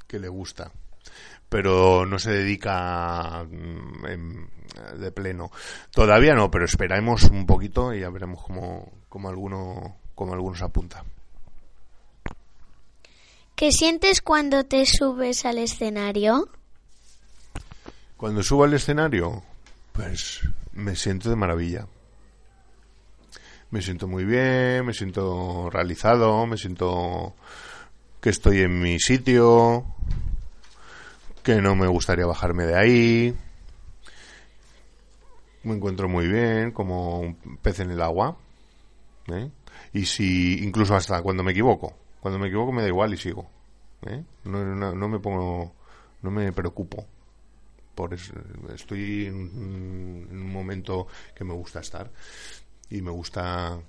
que 0.07 0.19
le 0.19 0.27
gusta, 0.27 0.71
pero 1.47 2.05
no 2.05 2.19
se 2.19 2.31
dedica 2.31 3.45
mm, 3.49 4.05
en- 4.07 4.49
de 4.99 5.11
pleno. 5.11 5.51
Todavía 5.91 6.33
no, 6.35 6.51
pero 6.51 6.65
esperemos 6.65 7.23
un 7.25 7.45
poquito 7.45 7.93
y 7.93 8.01
ya 8.01 8.09
veremos 8.09 8.43
cómo, 8.43 8.91
cómo 9.07 9.29
alguno, 9.29 9.95
cómo 10.15 10.33
algunos 10.33 10.61
apunta. 10.61 11.03
¿Qué 13.59 13.73
sientes 13.73 14.21
cuando 14.21 14.63
te 14.63 14.85
subes 14.85 15.43
al 15.43 15.57
escenario? 15.57 16.47
Cuando 18.15 18.41
subo 18.41 18.63
al 18.63 18.73
escenario, 18.73 19.43
pues 19.91 20.47
me 20.71 20.95
siento 20.95 21.29
de 21.29 21.35
maravilla. 21.35 21.85
Me 23.69 23.81
siento 23.81 24.07
muy 24.07 24.23
bien, 24.23 24.85
me 24.85 24.93
siento 24.93 25.69
realizado, 25.69 26.45
me 26.45 26.55
siento 26.55 27.35
que 28.21 28.29
estoy 28.29 28.61
en 28.61 28.79
mi 28.79 28.97
sitio, 28.97 29.83
que 31.43 31.55
no 31.55 31.75
me 31.75 31.87
gustaría 31.87 32.25
bajarme 32.25 32.63
de 32.63 32.77
ahí. 32.77 33.35
Me 35.63 35.73
encuentro 35.73 36.07
muy 36.07 36.29
bien, 36.29 36.71
como 36.71 37.19
un 37.19 37.35
pez 37.61 37.81
en 37.81 37.91
el 37.91 38.01
agua. 38.01 38.37
¿eh? 39.27 39.51
Y 39.91 40.05
si, 40.05 40.63
incluso 40.63 40.95
hasta 40.95 41.21
cuando 41.21 41.43
me 41.43 41.51
equivoco. 41.51 41.93
Cuando 42.21 42.39
me 42.39 42.47
equivoco 42.47 42.71
me 42.71 42.81
da 42.81 42.87
igual 42.87 43.13
y 43.13 43.17
sigo. 43.17 43.49
¿eh? 44.05 44.23
No, 44.45 44.63
no- 44.65 44.93
no 44.95 45.07
me 45.09 45.19
pongo, 45.19 45.73
no 46.21 46.31
me 46.31 46.51
preocupo 46.53 47.05
por 47.95 48.13
es- 48.13 48.31
estoy 48.73 49.25
en 49.25 49.35
un 50.31 50.51
momento 50.51 51.07
que 51.35 51.43
me 51.43 51.53
gusta 51.53 51.79
estar 51.81 52.11
y 52.89 53.01
me 53.01 53.11
gusta 53.11 53.79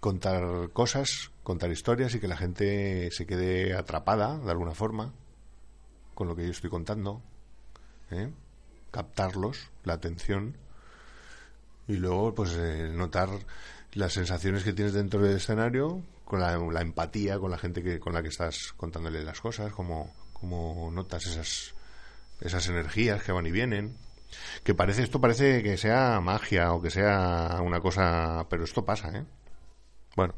contar 0.00 0.70
cosas, 0.72 1.30
contar 1.42 1.70
historias 1.70 2.14
y 2.14 2.20
que 2.20 2.28
la 2.28 2.36
gente 2.36 3.10
se 3.10 3.26
quede 3.26 3.74
atrapada 3.74 4.38
de 4.38 4.50
alguna 4.50 4.72
forma 4.74 5.12
con 6.14 6.26
lo 6.28 6.36
que 6.36 6.44
yo 6.44 6.50
estoy 6.50 6.70
contando, 6.70 7.22
¿eh? 8.10 8.30
captarlos, 8.90 9.70
la 9.84 9.94
atención 9.94 10.56
y 11.86 11.96
luego 11.96 12.34
pues 12.34 12.54
eh, 12.56 12.90
notar 12.94 13.28
las 13.92 14.12
sensaciones 14.12 14.64
que 14.64 14.72
tienes 14.72 14.94
dentro 14.94 15.20
del 15.20 15.36
escenario 15.36 16.02
con 16.24 16.40
la, 16.40 16.80
empatía 16.80 17.38
con 17.38 17.50
la 17.50 17.58
gente 17.58 17.82
que 17.82 17.98
con 17.98 18.12
la 18.12 18.22
que 18.22 18.28
estás 18.28 18.72
contándole 18.76 19.24
las 19.24 19.40
cosas, 19.40 19.72
como, 19.72 20.14
como 20.32 20.90
notas 20.92 21.26
esas 21.26 21.74
esas 22.40 22.68
energías 22.68 23.22
que 23.22 23.32
van 23.32 23.46
y 23.46 23.50
vienen. 23.50 23.96
Que 24.62 24.74
parece, 24.74 25.02
esto 25.02 25.20
parece 25.20 25.62
que 25.62 25.76
sea 25.76 26.20
magia 26.20 26.72
o 26.72 26.80
que 26.80 26.90
sea 26.90 27.58
una 27.62 27.80
cosa, 27.80 28.46
pero 28.48 28.64
esto 28.64 28.84
pasa, 28.84 29.10
¿eh? 29.10 29.24
Bueno. 30.16 30.34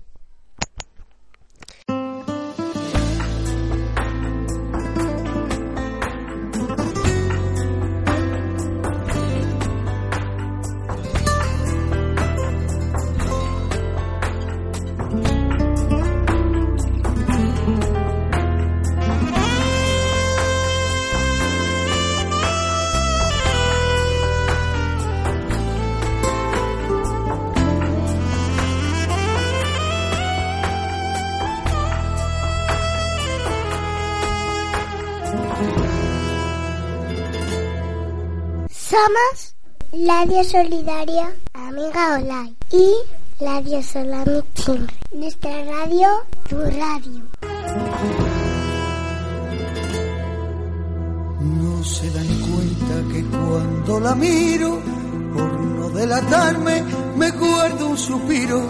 Somos 39.03 39.57
Radio 40.07 40.45
Solidaria 40.45 41.35
Amiga 41.55 42.15
Online 42.15 42.55
y 42.71 42.95
Radio 43.45 43.83
Solano 43.83 44.43
Timbre. 44.55 44.95
Nuestra 45.13 45.51
radio, 45.65 46.09
tu 46.49 46.57
radio. 46.59 47.25
No 51.41 51.83
se 51.83 52.11
dan 52.13 52.29
cuenta 52.49 53.13
que 53.13 53.25
cuando 53.25 53.99
la 53.99 54.15
miro, 54.15 54.81
por 55.35 55.53
no 55.61 55.89
delatarme, 55.91 56.85
me 57.17 57.31
guardo 57.33 57.89
un 57.89 57.99
suspiro, 57.99 58.63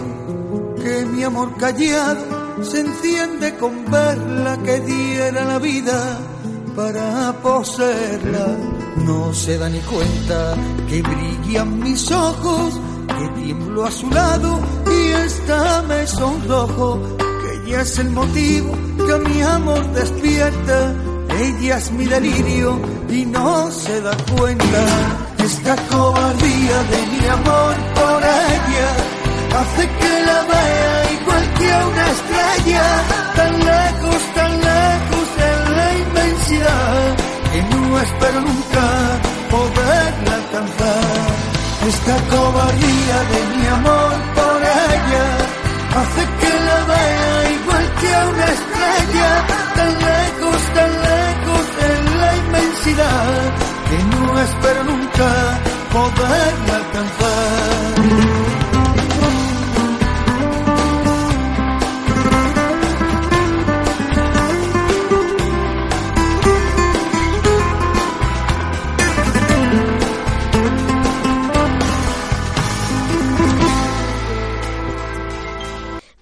que 0.81 1.05
mi 1.05 1.23
amor 1.23 1.55
callado 1.57 2.63
se 2.63 2.79
enciende 2.79 3.55
con 3.57 3.85
verla 3.85 4.57
que 4.63 4.79
diera 4.79 5.45
la 5.45 5.59
vida 5.59 6.17
para 6.75 7.33
poseerla. 7.43 8.72
No 9.05 9.33
se 9.33 9.57
da 9.57 9.69
ni 9.69 9.79
cuenta 9.79 10.55
que 10.87 11.01
brillan 11.01 11.79
mis 11.79 12.11
ojos, 12.11 12.79
que 13.07 13.41
tiemblo 13.41 13.85
a 13.85 13.91
su 13.91 14.09
lado 14.09 14.59
y 14.87 15.11
esta 15.25 15.81
me 15.83 16.07
sonrojo, 16.07 16.99
que 17.17 17.69
ella 17.69 17.81
es 17.81 17.99
el 17.99 18.09
motivo 18.11 18.73
que 18.97 19.29
mi 19.29 19.41
amor 19.41 19.85
despierta. 19.93 20.93
Ella 21.39 21.77
es 21.77 21.91
mi 21.91 22.05
delirio 22.05 22.79
y 23.09 23.25
no 23.25 23.71
se 23.71 24.01
da 24.01 24.15
cuenta. 24.35 24.85
Esta 25.39 25.75
cobardía 25.87 26.77
de 26.93 27.01
mi 27.11 27.27
amor 27.27 27.75
por 27.95 28.21
ella 28.23 28.89
hace 29.59 29.87
que 29.99 30.25
la 30.25 30.39
vea 30.51 31.11
igual 31.19 31.53
que 31.57 31.69
una 31.91 32.05
estrella, 32.17 32.85
tan 33.35 33.53
lejos, 33.59 34.21
tan 34.35 34.51
lejos 34.71 35.27
en 35.49 35.77
la 35.77 35.97
inmensidad, 36.03 37.17
que 37.53 37.61
no 37.61 37.99
espero 37.99 38.41
nunca 38.41 38.85
poderla 39.51 40.33
alcanzar. 40.41 41.27
Esta 41.87 42.15
cobardía 42.33 43.17
de 43.33 43.41
mi 43.55 43.67
amor 43.67 44.13
por 44.37 44.59
ella 44.89 45.27
hace 45.99 46.21
que 46.39 46.51
la 46.67 46.79
vea 46.91 47.51
igual 47.57 47.85
que 47.99 48.15
a 48.15 48.27
una 48.33 48.45
estrella, 48.57 49.29
tan 49.75 49.91
lejos, 50.09 50.59
tan 50.77 50.91
lejos 51.11 51.65
en 51.89 52.19
la 52.21 52.37
inmensidad, 52.43 53.41
que 53.89 53.97
no 54.13 54.39
espero 54.47 54.83
nunca 54.85 55.29
poderla 55.93 56.75
alcanzar. 56.81 58.32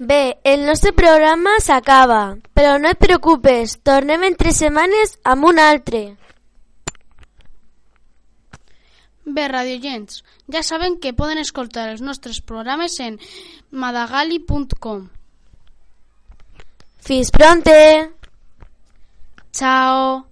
Bé, 0.04 0.40
el 0.44 0.66
nostre 0.66 0.94
programa 0.98 1.60
s'acaba, 1.62 2.40
però 2.58 2.80
no 2.82 2.90
et 2.90 2.98
preocupes, 2.98 3.76
tornem 3.86 4.24
en 4.26 4.34
tres 4.34 4.58
setmanes 4.64 5.12
amb 5.22 5.46
un 5.46 5.62
altre. 5.62 6.00
Bé, 9.30 9.46
radiollents, 9.52 10.24
ja 10.50 10.64
saben 10.66 10.98
que 11.04 11.14
poden 11.14 11.38
escoltar 11.38 11.86
els 11.92 12.02
nostres 12.02 12.42
programes 12.42 12.98
en 12.98 13.20
madagali.com. 13.70 15.06
Fins 17.06 17.30
pronte! 17.38 17.78
Chao. 19.54 20.31